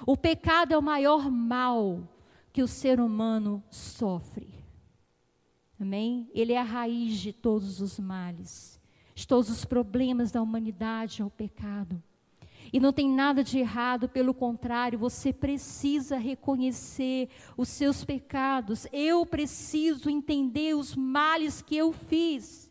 O 0.06 0.16
pecado 0.16 0.72
é 0.72 0.78
o 0.78 0.82
maior 0.82 1.30
mal 1.30 2.02
que 2.52 2.62
o 2.62 2.68
ser 2.68 3.00
humano 3.00 3.62
sofre. 3.70 4.54
Amém? 5.80 6.30
Ele 6.34 6.52
é 6.52 6.58
a 6.58 6.64
raiz 6.64 7.18
de 7.18 7.32
todos 7.32 7.80
os 7.80 7.98
males 7.98 8.75
de 9.16 9.26
todos 9.26 9.48
os 9.48 9.64
problemas 9.64 10.30
da 10.30 10.42
humanidade 10.42 11.22
ao 11.22 11.30
pecado. 11.30 12.00
E 12.70 12.78
não 12.78 12.92
tem 12.92 13.08
nada 13.08 13.42
de 13.42 13.58
errado, 13.58 14.10
pelo 14.10 14.34
contrário, 14.34 14.98
você 14.98 15.32
precisa 15.32 16.18
reconhecer 16.18 17.30
os 17.56 17.70
seus 17.70 18.04
pecados. 18.04 18.86
Eu 18.92 19.24
preciso 19.24 20.10
entender 20.10 20.76
os 20.76 20.94
males 20.94 21.62
que 21.62 21.74
eu 21.74 21.92
fiz. 21.92 22.70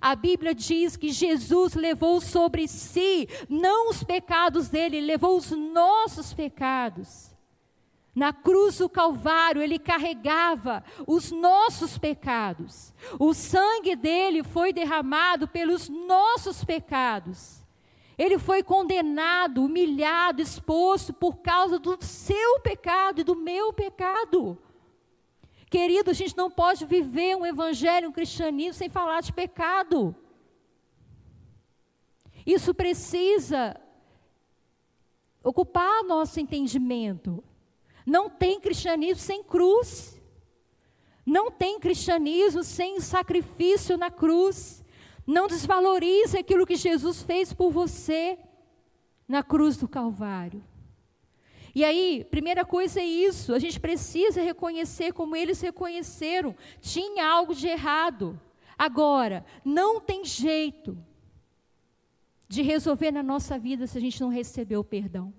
A 0.00 0.16
Bíblia 0.16 0.54
diz 0.54 0.96
que 0.96 1.10
Jesus 1.10 1.74
levou 1.74 2.22
sobre 2.22 2.66
si, 2.66 3.28
não 3.50 3.90
os 3.90 4.02
pecados 4.02 4.70
dele, 4.70 4.98
levou 4.98 5.36
os 5.36 5.50
nossos 5.50 6.32
pecados, 6.32 7.31
Na 8.14 8.32
cruz 8.32 8.78
do 8.78 8.90
Calvário, 8.90 9.62
ele 9.62 9.78
carregava 9.78 10.84
os 11.06 11.30
nossos 11.30 11.96
pecados. 11.96 12.92
O 13.18 13.32
sangue 13.32 13.96
dele 13.96 14.42
foi 14.42 14.72
derramado 14.72 15.48
pelos 15.48 15.88
nossos 15.88 16.62
pecados. 16.62 17.64
Ele 18.18 18.38
foi 18.38 18.62
condenado, 18.62 19.64
humilhado, 19.64 20.42
exposto 20.42 21.14
por 21.14 21.38
causa 21.38 21.78
do 21.78 21.96
seu 22.04 22.60
pecado 22.60 23.22
e 23.22 23.24
do 23.24 23.34
meu 23.34 23.72
pecado. 23.72 24.58
Querido, 25.70 26.10
a 26.10 26.14
gente 26.14 26.36
não 26.36 26.50
pode 26.50 26.84
viver 26.84 27.34
um 27.34 27.46
evangelho, 27.46 28.10
um 28.10 28.12
cristianismo 28.12 28.74
sem 28.74 28.90
falar 28.90 29.22
de 29.22 29.32
pecado. 29.32 30.14
Isso 32.44 32.74
precisa 32.74 33.80
ocupar 35.42 36.04
nosso 36.04 36.38
entendimento. 36.38 37.42
Não 38.06 38.28
tem 38.28 38.60
cristianismo 38.60 39.22
sem 39.22 39.42
cruz. 39.42 40.20
Não 41.24 41.50
tem 41.50 41.78
cristianismo 41.78 42.64
sem 42.64 43.00
sacrifício 43.00 43.96
na 43.96 44.10
cruz. 44.10 44.84
Não 45.26 45.46
desvalorize 45.46 46.36
aquilo 46.36 46.66
que 46.66 46.76
Jesus 46.76 47.22
fez 47.22 47.52
por 47.52 47.70
você 47.70 48.38
na 49.28 49.42
cruz 49.42 49.76
do 49.76 49.88
Calvário. 49.88 50.62
E 51.74 51.84
aí, 51.84 52.26
primeira 52.30 52.64
coisa 52.64 53.00
é 53.00 53.04
isso, 53.04 53.54
a 53.54 53.58
gente 53.58 53.80
precisa 53.80 54.42
reconhecer 54.42 55.12
como 55.12 55.34
eles 55.34 55.60
reconheceram, 55.60 56.54
tinha 56.80 57.26
algo 57.26 57.54
de 57.54 57.66
errado. 57.66 58.38
Agora, 58.76 59.44
não 59.64 59.98
tem 59.98 60.22
jeito 60.24 60.98
de 62.46 62.60
resolver 62.60 63.10
na 63.10 63.22
nossa 63.22 63.58
vida 63.58 63.86
se 63.86 63.96
a 63.96 64.00
gente 64.00 64.20
não 64.20 64.28
receber 64.28 64.76
o 64.76 64.84
perdão. 64.84 65.32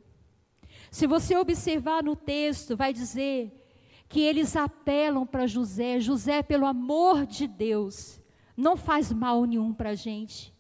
Se 0.94 1.08
você 1.08 1.36
observar 1.36 2.04
no 2.04 2.16
texto, 2.16 2.78
vai 2.78 2.94
dizer 2.94 3.52
que 4.08 4.22
eles 4.22 4.56
apelam 4.56 5.26
para 5.26 5.48
José, 5.48 6.00
José, 6.00 6.44
pelo 6.44 6.68
amor 6.68 7.26
de 7.26 7.48
Deus, 7.48 8.22
não 8.56 8.78
faz 8.78 9.12
mal 9.12 9.44
nenhum 9.44 9.74
para 9.74 9.90
a 9.90 9.96
gente. 9.96 10.54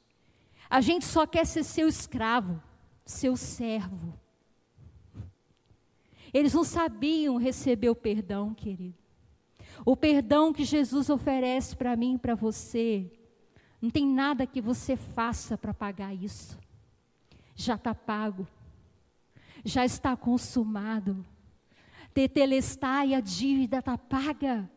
A 0.68 0.82
gente 0.82 1.06
só 1.06 1.28
quer 1.28 1.46
ser 1.46 1.64
seu 1.64 1.88
escravo, 1.88 2.60
seu 3.06 3.38
servo. 3.38 4.12
Eles 6.34 6.56
não 6.56 6.64
sabiam 6.64 7.38
receber 7.38 7.92
o 7.92 7.96
perdão, 7.96 8.56
querido. 8.56 8.98
O 9.86 9.96
perdão 9.96 10.52
que 10.52 10.66
Jesus 10.66 11.12
oferece 11.12 11.76
para 11.76 11.96
mim 11.96 12.16
e 12.16 12.18
para 12.18 12.34
você, 12.34 13.06
não 13.80 13.92
tem 13.92 14.08
nada 14.08 14.48
que 14.48 14.60
você 14.60 14.96
faça 14.96 15.56
para 15.56 15.76
pagar 15.76 16.12
isso. 16.12 16.58
Já 17.56 17.76
está 17.76 17.94
pago 17.94 18.48
já 19.64 19.86
está 19.86 20.16
consumado. 20.16 21.26
Tetelestai, 22.14 23.14
a 23.14 23.20
dívida 23.20 23.80
está 23.80 23.98
paga. 23.98 24.70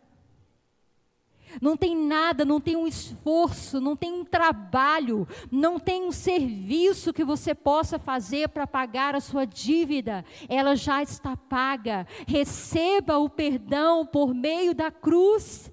Não 1.61 1.77
tem 1.77 1.97
nada, 1.97 2.45
não 2.45 2.61
tem 2.61 2.77
um 2.77 2.87
esforço, 2.87 3.81
não 3.81 3.97
tem 3.97 4.13
um 4.13 4.25
trabalho, 4.25 5.27
não 5.51 5.79
tem 5.79 6.03
um 6.03 6.13
serviço 6.13 7.13
que 7.13 7.25
você 7.25 7.55
possa 7.55 7.99
fazer 7.99 8.49
para 8.49 8.67
pagar 8.67 9.15
a 9.15 9.21
sua 9.21 9.47
dívida. 9.47 10.25
Ela 10.49 10.75
já 10.75 11.03
está 11.03 11.37
paga. 11.37 12.07
Receba 12.27 13.19
o 13.19 13.31
perdão 13.31 14.05
por 14.05 14.35
meio 14.35 14.75
da 14.75 14.91
cruz. 14.91 15.71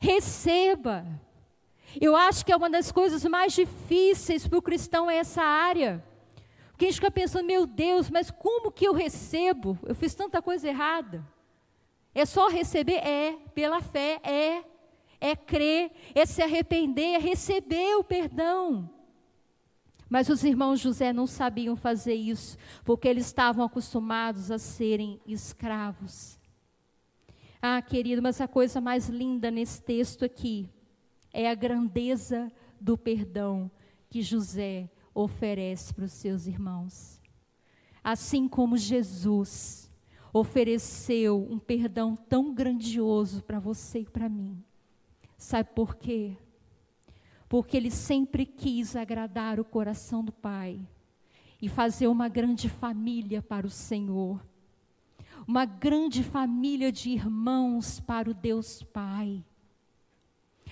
Receba. 0.00 1.06
Eu 2.00 2.16
acho 2.16 2.44
que 2.44 2.52
é 2.52 2.56
uma 2.56 2.70
das 2.70 2.90
coisas 2.90 3.24
mais 3.24 3.52
difíceis 3.52 4.46
para 4.46 4.58
o 4.58 4.62
cristão 4.62 5.10
é 5.10 5.16
essa 5.16 5.42
área. 5.42 6.04
Porque 6.82 6.88
a 6.88 6.90
gente 6.90 7.00
fica 7.00 7.10
pensando, 7.12 7.46
meu 7.46 7.64
Deus, 7.64 8.10
mas 8.10 8.28
como 8.28 8.72
que 8.72 8.84
eu 8.84 8.92
recebo? 8.92 9.78
Eu 9.84 9.94
fiz 9.94 10.16
tanta 10.16 10.42
coisa 10.42 10.66
errada. 10.66 11.24
É 12.12 12.26
só 12.26 12.48
receber? 12.48 12.94
É. 12.94 13.38
Pela 13.54 13.80
fé? 13.80 14.20
É. 14.24 14.64
É 15.20 15.36
crer, 15.36 15.92
é 16.12 16.26
se 16.26 16.42
arrepender, 16.42 17.14
é 17.14 17.18
receber 17.18 17.94
o 17.94 18.02
perdão. 18.02 18.90
Mas 20.10 20.28
os 20.28 20.42
irmãos 20.42 20.80
José 20.80 21.12
não 21.12 21.24
sabiam 21.24 21.76
fazer 21.76 22.14
isso, 22.14 22.58
porque 22.84 23.06
eles 23.06 23.26
estavam 23.26 23.64
acostumados 23.64 24.50
a 24.50 24.58
serem 24.58 25.20
escravos. 25.24 26.36
Ah, 27.62 27.80
querido, 27.80 28.20
mas 28.20 28.40
a 28.40 28.48
coisa 28.48 28.80
mais 28.80 29.08
linda 29.08 29.52
nesse 29.52 29.80
texto 29.80 30.24
aqui 30.24 30.68
é 31.32 31.48
a 31.48 31.54
grandeza 31.54 32.50
do 32.80 32.98
perdão 32.98 33.70
que 34.10 34.20
José 34.20 34.90
oferece 35.14 35.92
para 35.92 36.04
os 36.04 36.12
seus 36.12 36.46
irmãos. 36.46 37.20
Assim 38.02 38.48
como 38.48 38.76
Jesus 38.76 39.90
ofereceu 40.32 41.46
um 41.50 41.58
perdão 41.58 42.16
tão 42.16 42.54
grandioso 42.54 43.42
para 43.42 43.60
você 43.60 44.00
e 44.00 44.06
para 44.06 44.28
mim. 44.28 44.62
Sabe 45.36 45.70
por 45.74 45.96
quê? 45.96 46.36
Porque 47.48 47.76
ele 47.76 47.90
sempre 47.90 48.46
quis 48.46 48.96
agradar 48.96 49.60
o 49.60 49.64
coração 49.64 50.24
do 50.24 50.32
Pai 50.32 50.80
e 51.60 51.68
fazer 51.68 52.06
uma 52.06 52.28
grande 52.28 52.68
família 52.68 53.42
para 53.42 53.66
o 53.66 53.70
Senhor. 53.70 54.44
Uma 55.46 55.64
grande 55.64 56.22
família 56.22 56.90
de 56.90 57.10
irmãos 57.10 58.00
para 58.00 58.30
o 58.30 58.34
Deus 58.34 58.82
Pai. 58.82 59.44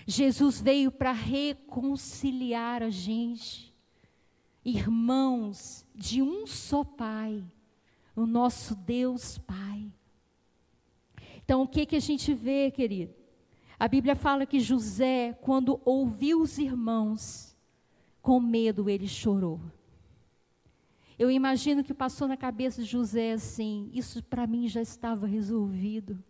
Jesus 0.07 0.61
veio 0.61 0.91
para 0.91 1.13
reconciliar 1.13 2.83
a 2.83 2.91
gente 2.91 3.70
irmãos 4.65 5.87
de 5.95 6.23
um 6.23 6.47
só 6.47 6.85
Pai, 6.85 7.45
o 8.15 8.27
nosso 8.27 8.75
Deus 8.75 9.39
Pai. 9.39 9.91
Então, 11.37 11.63
o 11.63 11.69
que, 11.69 11.87
que 11.87 11.97
a 11.97 12.01
gente 12.01 12.33
vê, 12.35 12.71
querido? 12.71 13.15
A 13.79 13.89
Bíblia 13.89 14.15
fala 14.15 14.45
que 14.45 14.61
José, 14.61 15.33
quando 15.41 15.81
ouviu 15.85 16.43
os 16.43 16.59
irmãos, 16.59 17.57
com 18.21 18.39
medo 18.39 18.91
ele 18.91 19.09
chorou. 19.09 19.61
Eu 21.19 21.31
imagino 21.31 21.85
que 21.85 21.93
passou 21.93 22.29
na 22.29 22.37
cabeça 22.37 22.83
de 22.83 22.89
José 22.89 23.33
assim: 23.33 23.91
isso 23.93 24.23
para 24.23 24.47
mim 24.47 24.69
já 24.69 24.81
estava 24.81 25.27
resolvido. 25.27 26.23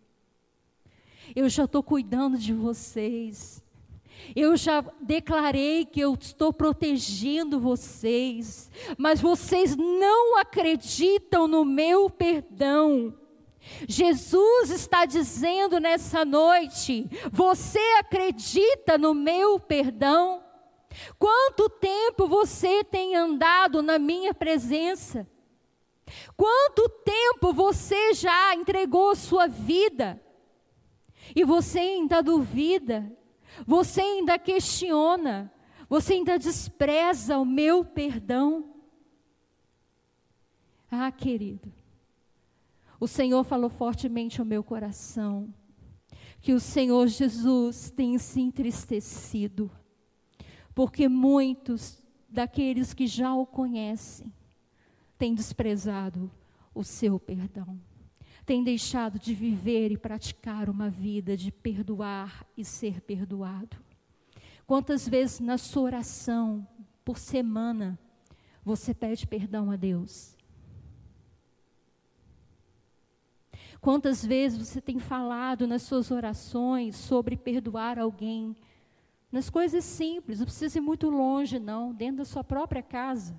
Eu 1.35 1.47
já 1.47 1.65
estou 1.65 1.83
cuidando 1.83 2.37
de 2.37 2.53
vocês. 2.53 3.63
Eu 4.35 4.55
já 4.55 4.83
declarei 5.01 5.85
que 5.85 5.99
eu 5.99 6.13
estou 6.19 6.53
protegendo 6.53 7.59
vocês, 7.59 8.71
mas 8.97 9.19
vocês 9.19 9.75
não 9.75 10.37
acreditam 10.37 11.47
no 11.47 11.65
meu 11.65 12.09
perdão. 12.09 13.13
Jesus 13.87 14.71
está 14.71 15.05
dizendo 15.05 15.79
nessa 15.79 16.25
noite: 16.25 17.07
você 17.31 17.79
acredita 17.99 18.97
no 18.97 19.13
meu 19.13 19.59
perdão? 19.59 20.43
Quanto 21.17 21.69
tempo 21.69 22.27
você 22.27 22.83
tem 22.83 23.15
andado 23.15 23.81
na 23.81 23.97
minha 23.97 24.33
presença? 24.33 25.27
Quanto 26.35 26.89
tempo 26.89 27.53
você 27.53 28.13
já 28.13 28.53
entregou 28.55 29.15
sua 29.15 29.47
vida? 29.47 30.21
E 31.35 31.43
você 31.43 31.79
ainda 31.79 32.21
duvida? 32.21 33.09
Você 33.65 34.01
ainda 34.01 34.37
questiona, 34.39 35.51
você 35.89 36.13
ainda 36.13 36.37
despreza 36.37 37.37
o 37.37 37.45
meu 37.45 37.83
perdão. 37.83 38.73
Ah, 40.89 41.11
querido, 41.11 41.71
o 42.99 43.07
Senhor 43.07 43.43
falou 43.43 43.69
fortemente 43.69 44.39
ao 44.39 44.45
meu 44.45 44.63
coração 44.63 45.53
que 46.41 46.53
o 46.53 46.59
Senhor 46.59 47.07
Jesus 47.07 47.91
tem 47.91 48.17
se 48.17 48.41
entristecido, 48.41 49.71
porque 50.73 51.07
muitos 51.07 52.01
daqueles 52.27 52.93
que 52.93 53.05
já 53.05 53.33
o 53.33 53.45
conhecem 53.45 54.33
têm 55.17 55.35
desprezado 55.35 56.31
o 56.73 56.83
seu 56.83 57.19
perdão 57.19 57.79
tem 58.51 58.65
deixado 58.65 59.17
de 59.17 59.33
viver 59.33 59.93
e 59.93 59.97
praticar 59.97 60.69
uma 60.69 60.89
vida 60.89 61.37
de 61.37 61.53
perdoar 61.53 62.45
e 62.57 62.65
ser 62.65 62.99
perdoado? 62.99 63.77
Quantas 64.67 65.07
vezes 65.07 65.39
na 65.39 65.57
sua 65.57 65.83
oração, 65.83 66.67
por 67.05 67.17
semana, 67.17 67.97
você 68.61 68.93
pede 68.93 69.25
perdão 69.25 69.71
a 69.71 69.77
Deus? 69.77 70.35
Quantas 73.79 74.25
vezes 74.25 74.67
você 74.67 74.81
tem 74.81 74.99
falado 74.99 75.65
nas 75.65 75.83
suas 75.83 76.11
orações 76.11 76.97
sobre 76.97 77.37
perdoar 77.37 77.97
alguém? 77.97 78.53
Nas 79.31 79.49
coisas 79.49 79.85
simples, 79.85 80.39
não 80.39 80.45
precisa 80.45 80.77
ir 80.77 80.81
muito 80.81 81.09
longe, 81.09 81.57
não, 81.57 81.93
dentro 81.93 82.17
da 82.17 82.25
sua 82.25 82.43
própria 82.43 82.83
casa 82.83 83.33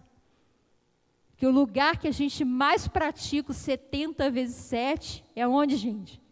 que 1.43 1.47
o 1.47 1.51
lugar 1.51 1.97
que 1.97 2.07
a 2.07 2.13
gente 2.13 2.45
mais 2.45 2.87
pratica 2.87 3.51
o 3.51 3.53
70 3.53 4.31
vezes 4.31 4.55
7 4.55 5.25
é 5.35 5.45
onde, 5.45 5.77
gente? 5.77 6.23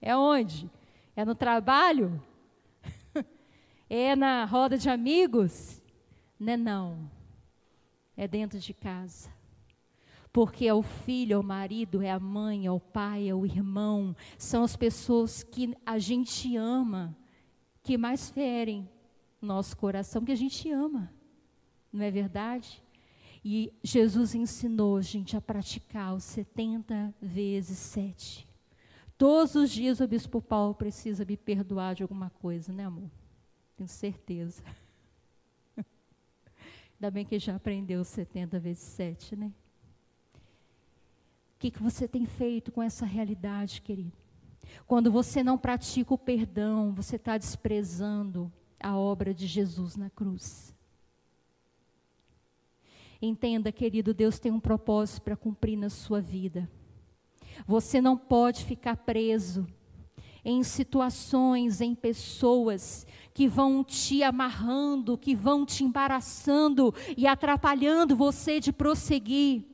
É 0.00 0.16
onde? 0.16 0.70
É 1.16 1.24
no 1.24 1.34
trabalho? 1.34 2.22
É 3.90 4.14
na 4.14 4.44
roda 4.44 4.78
de 4.78 4.88
amigos? 4.88 5.82
Não 6.38 6.52
é 6.52 6.56
não. 6.56 7.10
É 8.16 8.28
dentro 8.28 8.60
de 8.60 8.72
casa. 8.72 9.34
Porque 10.32 10.64
é 10.64 10.72
o 10.72 10.82
filho, 10.82 11.34
é 11.34 11.36
o 11.36 11.42
marido, 11.42 12.00
é 12.00 12.12
a 12.12 12.20
mãe, 12.20 12.66
é 12.66 12.70
o 12.70 12.78
pai, 12.78 13.28
é 13.28 13.34
o 13.34 13.44
irmão, 13.44 14.14
são 14.38 14.62
as 14.62 14.76
pessoas 14.76 15.42
que 15.42 15.76
a 15.84 15.98
gente 15.98 16.56
ama, 16.56 17.16
que 17.82 17.98
mais 17.98 18.30
ferem 18.30 18.88
nosso 19.42 19.76
coração, 19.76 20.24
que 20.24 20.30
a 20.30 20.36
gente 20.36 20.70
ama, 20.70 21.12
não 21.92 22.04
é 22.04 22.12
verdade? 22.12 22.80
E 23.44 23.72
Jesus 23.82 24.34
ensinou 24.34 25.00
gente 25.00 25.36
a 25.36 25.40
praticar 25.40 26.14
os 26.14 26.24
70 26.24 27.14
vezes 27.20 27.78
7. 27.78 28.48
Todos 29.16 29.54
os 29.54 29.70
dias 29.70 30.00
o 30.00 30.08
bispo 30.08 30.40
Paulo 30.40 30.74
precisa 30.74 31.24
me 31.24 31.36
perdoar 31.36 31.94
de 31.94 32.02
alguma 32.02 32.30
coisa, 32.30 32.72
né, 32.72 32.84
amor? 32.84 33.10
Tenho 33.76 33.88
certeza. 33.88 34.62
Ainda 36.94 37.10
bem 37.10 37.24
que 37.24 37.38
já 37.38 37.56
aprendeu 37.56 38.04
70 38.04 38.58
vezes 38.60 38.82
7, 38.84 39.36
né? 39.36 39.52
O 40.36 41.58
que, 41.58 41.70
que 41.72 41.82
você 41.82 42.06
tem 42.06 42.24
feito 42.24 42.70
com 42.70 42.80
essa 42.80 43.04
realidade, 43.04 43.82
querido? 43.82 44.16
Quando 44.86 45.10
você 45.10 45.42
não 45.42 45.58
pratica 45.58 46.14
o 46.14 46.18
perdão, 46.18 46.92
você 46.92 47.16
está 47.16 47.36
desprezando 47.36 48.52
a 48.78 48.96
obra 48.96 49.34
de 49.34 49.46
Jesus 49.46 49.96
na 49.96 50.10
cruz. 50.10 50.72
Entenda, 53.20 53.72
querido, 53.72 54.14
Deus 54.14 54.38
tem 54.38 54.52
um 54.52 54.60
propósito 54.60 55.22
para 55.22 55.36
cumprir 55.36 55.76
na 55.76 55.90
sua 55.90 56.20
vida. 56.20 56.70
Você 57.66 58.00
não 58.00 58.16
pode 58.16 58.64
ficar 58.64 58.96
preso 58.96 59.66
em 60.44 60.62
situações, 60.62 61.80
em 61.80 61.94
pessoas 61.94 63.06
que 63.34 63.48
vão 63.48 63.82
te 63.82 64.22
amarrando, 64.22 65.18
que 65.18 65.34
vão 65.34 65.66
te 65.66 65.82
embaraçando 65.82 66.94
e 67.16 67.26
atrapalhando 67.26 68.14
você 68.14 68.60
de 68.60 68.72
prosseguir. 68.72 69.64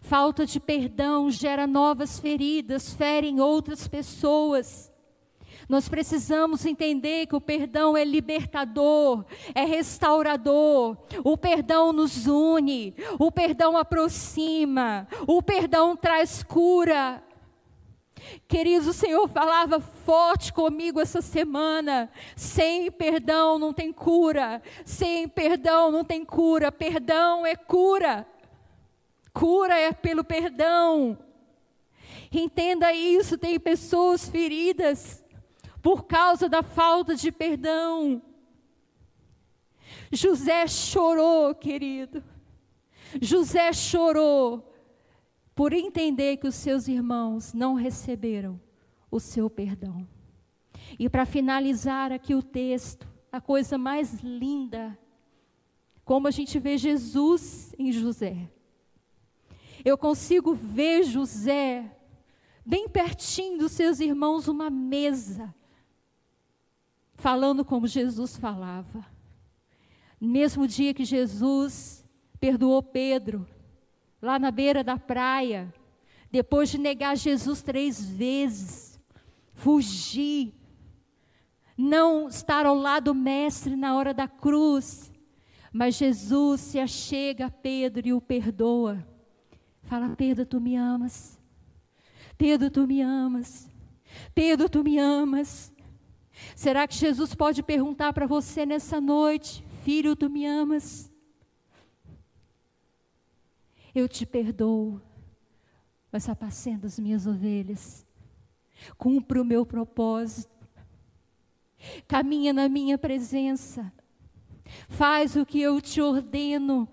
Falta 0.00 0.46
de 0.46 0.60
perdão 0.60 1.30
gera 1.30 1.66
novas 1.66 2.20
feridas, 2.20 2.94
ferem 2.94 3.40
outras 3.40 3.88
pessoas. 3.88 4.91
Nós 5.68 5.88
precisamos 5.88 6.66
entender 6.66 7.26
que 7.26 7.36
o 7.36 7.40
perdão 7.40 7.96
é 7.96 8.04
libertador, 8.04 9.24
é 9.54 9.64
restaurador. 9.64 10.96
O 11.24 11.36
perdão 11.36 11.92
nos 11.92 12.26
une, 12.26 12.94
o 13.18 13.30
perdão 13.30 13.76
aproxima, 13.76 15.06
o 15.26 15.42
perdão 15.42 15.96
traz 15.96 16.42
cura. 16.42 17.22
Queridos, 18.46 18.86
o 18.86 18.92
Senhor 18.92 19.28
falava 19.28 19.80
forte 19.80 20.52
comigo 20.52 21.00
essa 21.00 21.20
semana. 21.20 22.10
Sem 22.36 22.90
perdão 22.90 23.58
não 23.58 23.72
tem 23.72 23.92
cura. 23.92 24.62
Sem 24.84 25.28
perdão 25.28 25.90
não 25.90 26.04
tem 26.04 26.24
cura. 26.24 26.70
Perdão 26.70 27.44
é 27.44 27.56
cura. 27.56 28.26
Cura 29.32 29.76
é 29.76 29.92
pelo 29.92 30.22
perdão. 30.22 31.18
Entenda 32.30 32.92
isso, 32.92 33.36
tem 33.36 33.58
pessoas 33.58 34.28
feridas 34.28 35.21
por 35.82 36.04
causa 36.04 36.48
da 36.48 36.62
falta 36.62 37.16
de 37.16 37.32
perdão. 37.32 38.22
José 40.12 40.66
chorou, 40.66 41.54
querido. 41.54 42.22
José 43.20 43.72
chorou 43.72 44.72
por 45.54 45.72
entender 45.72 46.38
que 46.38 46.46
os 46.46 46.54
seus 46.54 46.88
irmãos 46.88 47.52
não 47.52 47.74
receberam 47.74 48.60
o 49.10 49.18
seu 49.20 49.50
perdão. 49.50 50.08
E 50.98 51.08
para 51.08 51.26
finalizar 51.26 52.12
aqui 52.12 52.34
o 52.34 52.42
texto, 52.42 53.08
a 53.30 53.40
coisa 53.40 53.76
mais 53.76 54.20
linda, 54.22 54.96
como 56.04 56.28
a 56.28 56.30
gente 56.30 56.58
vê 56.58 56.78
Jesus 56.78 57.74
em 57.78 57.90
José. 57.92 58.48
Eu 59.84 59.98
consigo 59.98 60.54
ver 60.54 61.02
José 61.02 61.90
bem 62.64 62.88
pertinho 62.88 63.58
dos 63.58 63.72
seus 63.72 64.00
irmãos, 64.00 64.48
uma 64.48 64.70
mesa, 64.70 65.52
falando 67.22 67.64
como 67.64 67.86
Jesus 67.86 68.36
falava. 68.36 69.06
Mesmo 70.20 70.66
dia 70.66 70.92
que 70.92 71.04
Jesus 71.04 72.04
perdoou 72.40 72.82
Pedro, 72.82 73.46
lá 74.20 74.40
na 74.40 74.50
beira 74.50 74.82
da 74.82 74.98
praia, 74.98 75.72
depois 76.32 76.68
de 76.68 76.78
negar 76.78 77.16
Jesus 77.16 77.62
três 77.62 78.04
vezes, 78.04 79.00
fugir, 79.54 80.52
não 81.78 82.26
estar 82.26 82.66
ao 82.66 82.74
lado 82.74 83.04
do 83.04 83.14
Mestre 83.14 83.76
na 83.76 83.94
hora 83.94 84.12
da 84.12 84.26
cruz, 84.26 85.12
mas 85.72 85.94
Jesus 85.94 86.60
se 86.60 86.80
achega 86.80 87.46
a 87.46 87.50
Pedro 87.50 88.08
e 88.08 88.12
o 88.12 88.20
perdoa. 88.20 89.06
Fala, 89.84 90.08
Pedro, 90.16 90.44
tu 90.44 90.60
me 90.60 90.74
amas. 90.74 91.38
Pedro, 92.36 92.68
tu 92.68 92.84
me 92.84 93.00
amas. 93.00 93.70
Pedro, 94.34 94.68
tu 94.68 94.82
me 94.82 94.98
amas. 94.98 95.71
Será 96.54 96.86
que 96.86 96.94
Jesus 96.94 97.34
pode 97.34 97.62
perguntar 97.62 98.12
para 98.12 98.26
você 98.26 98.66
nessa 98.66 99.00
noite, 99.00 99.64
filho, 99.82 100.16
tu 100.16 100.28
me 100.28 100.46
amas? 100.46 101.10
Eu 103.94 104.08
te 104.08 104.24
perdoo, 104.24 105.00
mas 106.10 106.28
apacenta 106.28 106.86
as 106.86 106.98
minhas 106.98 107.26
ovelhas. 107.26 108.06
Cumpre 108.96 109.38
o 109.38 109.44
meu 109.44 109.66
propósito. 109.66 110.50
Caminha 112.06 112.52
na 112.52 112.68
minha 112.68 112.96
presença. 112.96 113.92
Faz 114.88 115.36
o 115.36 115.44
que 115.44 115.60
eu 115.60 115.80
te 115.80 116.00
ordeno. 116.00 116.88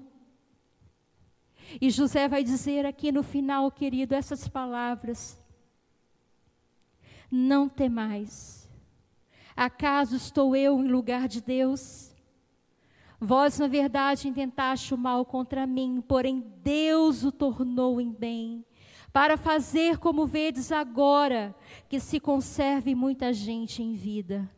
E 1.80 1.90
José 1.90 2.28
vai 2.28 2.44
dizer 2.44 2.86
aqui 2.86 3.12
no 3.12 3.24
final, 3.24 3.72
querido, 3.72 4.16
essas 4.16 4.48
palavras: 4.48 5.40
Não 7.32 7.70
temais. 7.70 8.69
Acaso 9.60 10.16
estou 10.16 10.56
eu 10.56 10.80
em 10.80 10.88
lugar 10.88 11.28
de 11.28 11.42
Deus? 11.42 12.16
Vós, 13.20 13.60
na 13.60 13.68
verdade, 13.68 14.30
intentaste 14.30 14.94
o 14.94 14.98
mal 14.98 15.26
contra 15.26 15.68
mim, 15.68 16.02
porém 16.08 16.42
Deus 16.64 17.26
o 17.26 17.30
tornou 17.30 18.00
em 18.00 18.10
bem, 18.10 18.64
para 19.12 19.36
fazer 19.36 19.98
como 19.98 20.26
vedes 20.26 20.72
agora, 20.72 21.54
que 21.90 22.00
se 22.00 22.22
conserve 22.22 22.96
muita 22.96 23.34
gente 23.34 23.84
em 23.84 23.96
vida. 23.96 24.50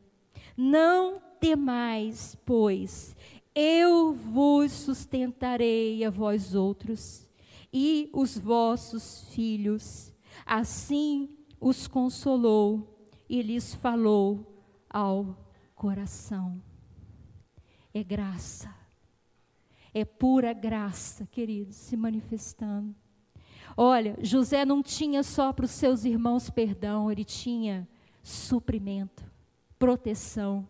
Não 0.55 1.19
temais, 1.39 2.37
pois, 2.45 3.15
eu 3.55 4.13
vos 4.13 4.71
sustentarei 4.71 6.05
a 6.05 6.11
vós 6.11 6.53
outros 6.53 7.27
e 7.73 8.07
os 8.13 8.37
vossos 8.37 9.27
filhos. 9.33 10.13
Assim 10.45 11.27
os 11.59 11.87
consolou 11.87 13.03
e 13.27 13.41
lhes 13.41 13.73
falou 13.73 14.50
ao 14.91 15.37
coração. 15.75 16.61
É 17.93 18.03
graça, 18.03 18.73
é 19.93 20.05
pura 20.05 20.53
graça, 20.53 21.25
queridos, 21.25 21.75
se 21.75 21.97
manifestando. 21.97 22.95
Olha, 23.75 24.17
José 24.21 24.65
não 24.65 24.81
tinha 24.81 25.23
só 25.23 25.51
para 25.53 25.65
os 25.65 25.71
seus 25.71 26.05
irmãos 26.05 26.49
perdão, 26.49 27.11
ele 27.11 27.23
tinha 27.23 27.87
suprimento, 28.21 29.23
proteção, 29.77 30.67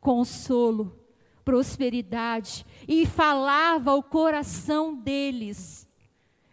consolo 0.00 1.02
prosperidade 1.44 2.64
e 2.86 3.06
falava 3.06 3.90
ao 3.90 4.02
coração 4.02 4.94
deles, 4.94 5.88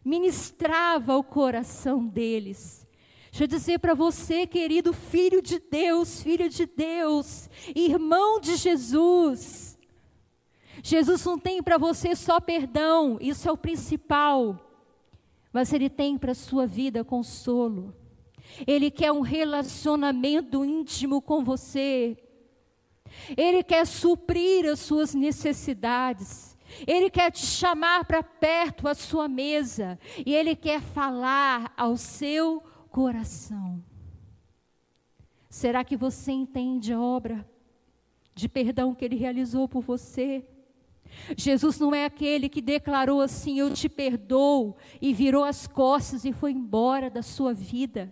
ministrava 0.03 1.13
ao 1.13 1.23
coração 1.23 2.05
deles. 2.05 2.87
Deixa 3.31 3.43
eu 3.43 3.47
dizer 3.47 3.79
para 3.79 3.93
você, 3.93 4.47
querido 4.47 4.91
filho 4.91 5.41
de 5.41 5.59
Deus, 5.59 6.23
filho 6.23 6.49
de 6.49 6.65
Deus, 6.65 7.49
irmão 7.75 8.39
de 8.39 8.55
Jesus. 8.55 9.77
Jesus 10.81 11.23
não 11.25 11.37
tem 11.37 11.61
para 11.61 11.77
você 11.77 12.15
só 12.15 12.39
perdão, 12.39 13.17
isso 13.21 13.47
é 13.47 13.51
o 13.51 13.57
principal. 13.57 14.59
Mas 15.53 15.73
ele 15.73 15.89
tem 15.89 16.17
para 16.17 16.31
a 16.31 16.35
sua 16.35 16.65
vida 16.65 17.03
consolo. 17.03 17.93
Ele 18.65 18.89
quer 18.89 19.11
um 19.11 19.21
relacionamento 19.21 20.65
íntimo 20.65 21.21
com 21.21 21.43
você. 21.43 22.17
Ele 23.37 23.63
quer 23.63 23.85
suprir 23.85 24.65
as 24.65 24.79
suas 24.79 25.13
necessidades. 25.13 26.57
Ele 26.85 27.09
quer 27.09 27.31
te 27.31 27.45
chamar 27.45 28.05
para 28.05 28.21
perto 28.21 28.87
à 28.87 28.93
sua 28.93 29.27
mesa. 29.27 29.99
E 30.25 30.33
Ele 30.33 30.55
quer 30.55 30.81
falar 30.81 31.73
ao 31.75 31.97
seu 31.97 32.63
coração. 32.89 33.83
Será 35.49 35.83
que 35.83 35.97
você 35.97 36.31
entende 36.31 36.93
a 36.93 37.01
obra 37.01 37.47
de 38.35 38.47
perdão 38.47 38.93
que 38.93 39.03
Ele 39.03 39.15
realizou 39.15 39.67
por 39.67 39.81
você? 39.81 40.45
Jesus 41.35 41.79
não 41.79 41.93
é 41.93 42.05
aquele 42.05 42.47
que 42.47 42.61
declarou 42.61 43.21
assim: 43.21 43.59
Eu 43.59 43.73
te 43.73 43.89
perdoo, 43.89 44.75
e 45.01 45.13
virou 45.13 45.43
as 45.43 45.67
costas 45.67 46.23
e 46.25 46.31
foi 46.31 46.51
embora 46.51 47.09
da 47.09 47.21
sua 47.21 47.53
vida. 47.53 48.11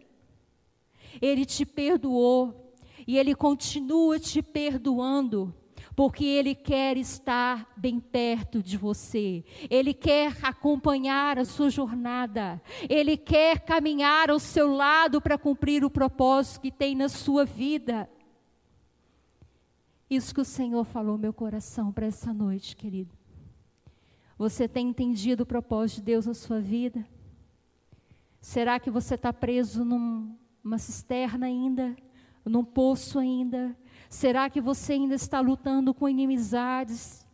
Ele 1.21 1.45
te 1.45 1.65
perdoou 1.65 2.73
e 3.07 3.17
Ele 3.17 3.33
continua 3.33 4.19
te 4.19 4.41
perdoando, 4.41 5.53
porque 5.97 6.23
Ele 6.23 6.53
quer 6.53 6.95
estar 6.95 7.73
bem 7.75 7.99
perto 7.99 8.61
de 8.61 8.77
você, 8.77 9.43
Ele 9.67 9.95
quer 9.95 10.37
acompanhar 10.43 11.39
a 11.39 11.43
sua 11.43 11.71
jornada, 11.71 12.61
Ele 12.87 13.17
quer 13.17 13.61
caminhar 13.61 14.29
ao 14.29 14.37
seu 14.37 14.71
lado 14.71 15.19
para 15.19 15.39
cumprir 15.39 15.83
o 15.83 15.89
propósito 15.89 16.61
que 16.61 16.71
tem 16.71 16.93
na 16.95 17.09
sua 17.09 17.45
vida. 17.45 18.07
Isso 20.07 20.35
que 20.35 20.41
o 20.41 20.45
Senhor 20.45 20.83
falou 20.83 21.17
meu 21.17 21.33
coração 21.33 21.91
para 21.91 22.05
essa 22.05 22.31
noite, 22.31 22.75
querido. 22.75 23.17
Você 24.37 24.67
tem 24.67 24.89
entendido 24.89 25.41
o 25.41 25.47
propósito 25.47 25.95
de 25.95 26.03
Deus 26.03 26.27
na 26.27 26.35
sua 26.35 26.61
vida? 26.61 27.03
Será 28.39 28.79
que 28.79 28.91
você 28.91 29.15
está 29.15 29.33
preso 29.33 29.83
numa 29.83 30.77
cisterna 30.77 31.47
ainda? 31.47 31.95
Num 32.45 32.63
poço 32.63 33.17
ainda? 33.17 33.75
Será 34.09 34.49
que 34.49 34.61
você 34.61 34.93
ainda 34.93 35.15
está 35.15 35.39
lutando 35.39 35.93
com 35.93 36.07
inimizades? 36.07 37.25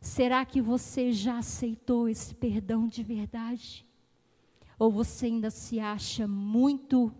Será 0.00 0.44
que 0.44 0.60
você 0.60 1.12
já 1.12 1.38
aceitou 1.38 2.08
esse 2.08 2.34
perdão 2.34 2.86
de 2.86 3.02
verdade? 3.02 3.86
Ou 4.78 4.90
você 4.90 5.26
ainda 5.26 5.50
se 5.50 5.78
acha 5.78 6.26
muito. 6.26 7.06
O 7.06 7.12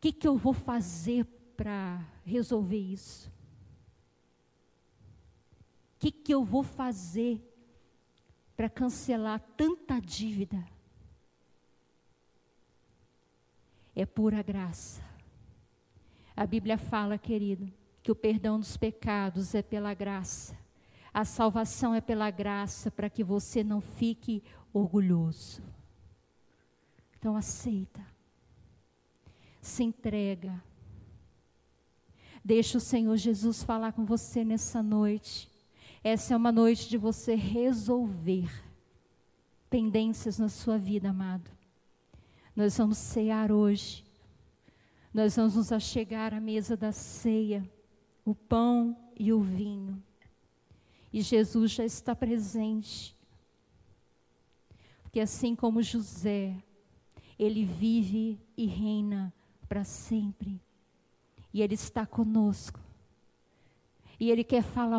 que, 0.00 0.12
que 0.12 0.28
eu 0.28 0.36
vou 0.36 0.52
fazer 0.52 1.24
para 1.56 2.00
resolver 2.24 2.78
isso? 2.78 3.28
O 5.96 5.98
que, 5.98 6.12
que 6.12 6.32
eu 6.32 6.44
vou 6.44 6.62
fazer 6.62 7.42
para 8.56 8.70
cancelar 8.70 9.40
tanta 9.56 10.00
dívida? 10.00 10.64
É 13.96 14.06
pura 14.06 14.40
graça. 14.42 15.07
A 16.38 16.46
Bíblia 16.46 16.78
fala, 16.78 17.18
querido, 17.18 17.68
que 18.00 18.12
o 18.12 18.14
perdão 18.14 18.60
dos 18.60 18.76
pecados 18.76 19.56
é 19.56 19.60
pela 19.60 19.92
graça. 19.92 20.56
A 21.12 21.24
salvação 21.24 21.92
é 21.96 22.00
pela 22.00 22.30
graça 22.30 22.92
para 22.92 23.10
que 23.10 23.24
você 23.24 23.64
não 23.64 23.80
fique 23.80 24.40
orgulhoso. 24.72 25.60
Então 27.18 27.34
aceita. 27.34 28.00
Se 29.60 29.82
entrega. 29.82 30.62
Deixa 32.44 32.78
o 32.78 32.80
Senhor 32.80 33.16
Jesus 33.16 33.64
falar 33.64 33.92
com 33.92 34.04
você 34.04 34.44
nessa 34.44 34.80
noite. 34.80 35.50
Essa 36.04 36.34
é 36.34 36.36
uma 36.36 36.52
noite 36.52 36.88
de 36.88 36.96
você 36.96 37.34
resolver 37.34 38.48
pendências 39.68 40.38
na 40.38 40.48
sua 40.48 40.78
vida, 40.78 41.10
amado. 41.10 41.50
Nós 42.54 42.78
vamos 42.78 42.96
cear 42.96 43.50
hoje. 43.50 44.07
Nós 45.12 45.36
vamos 45.36 45.56
nos 45.56 45.72
achegar 45.72 46.34
à 46.34 46.40
mesa 46.40 46.76
da 46.76 46.92
ceia, 46.92 47.68
o 48.24 48.34
pão 48.34 48.96
e 49.18 49.32
o 49.32 49.40
vinho. 49.40 50.02
E 51.12 51.22
Jesus 51.22 51.72
já 51.72 51.84
está 51.84 52.14
presente. 52.14 53.16
Porque 55.02 55.20
assim 55.20 55.54
como 55.54 55.82
José, 55.82 56.54
ele 57.38 57.64
vive 57.64 58.38
e 58.56 58.66
reina 58.66 59.32
para 59.68 59.84
sempre. 59.84 60.60
E 61.52 61.62
ele 61.62 61.74
está 61.74 62.04
conosco. 62.04 62.80
E 64.20 64.30
ele 64.30 64.44
quer 64.44 64.62
falar 64.62 64.96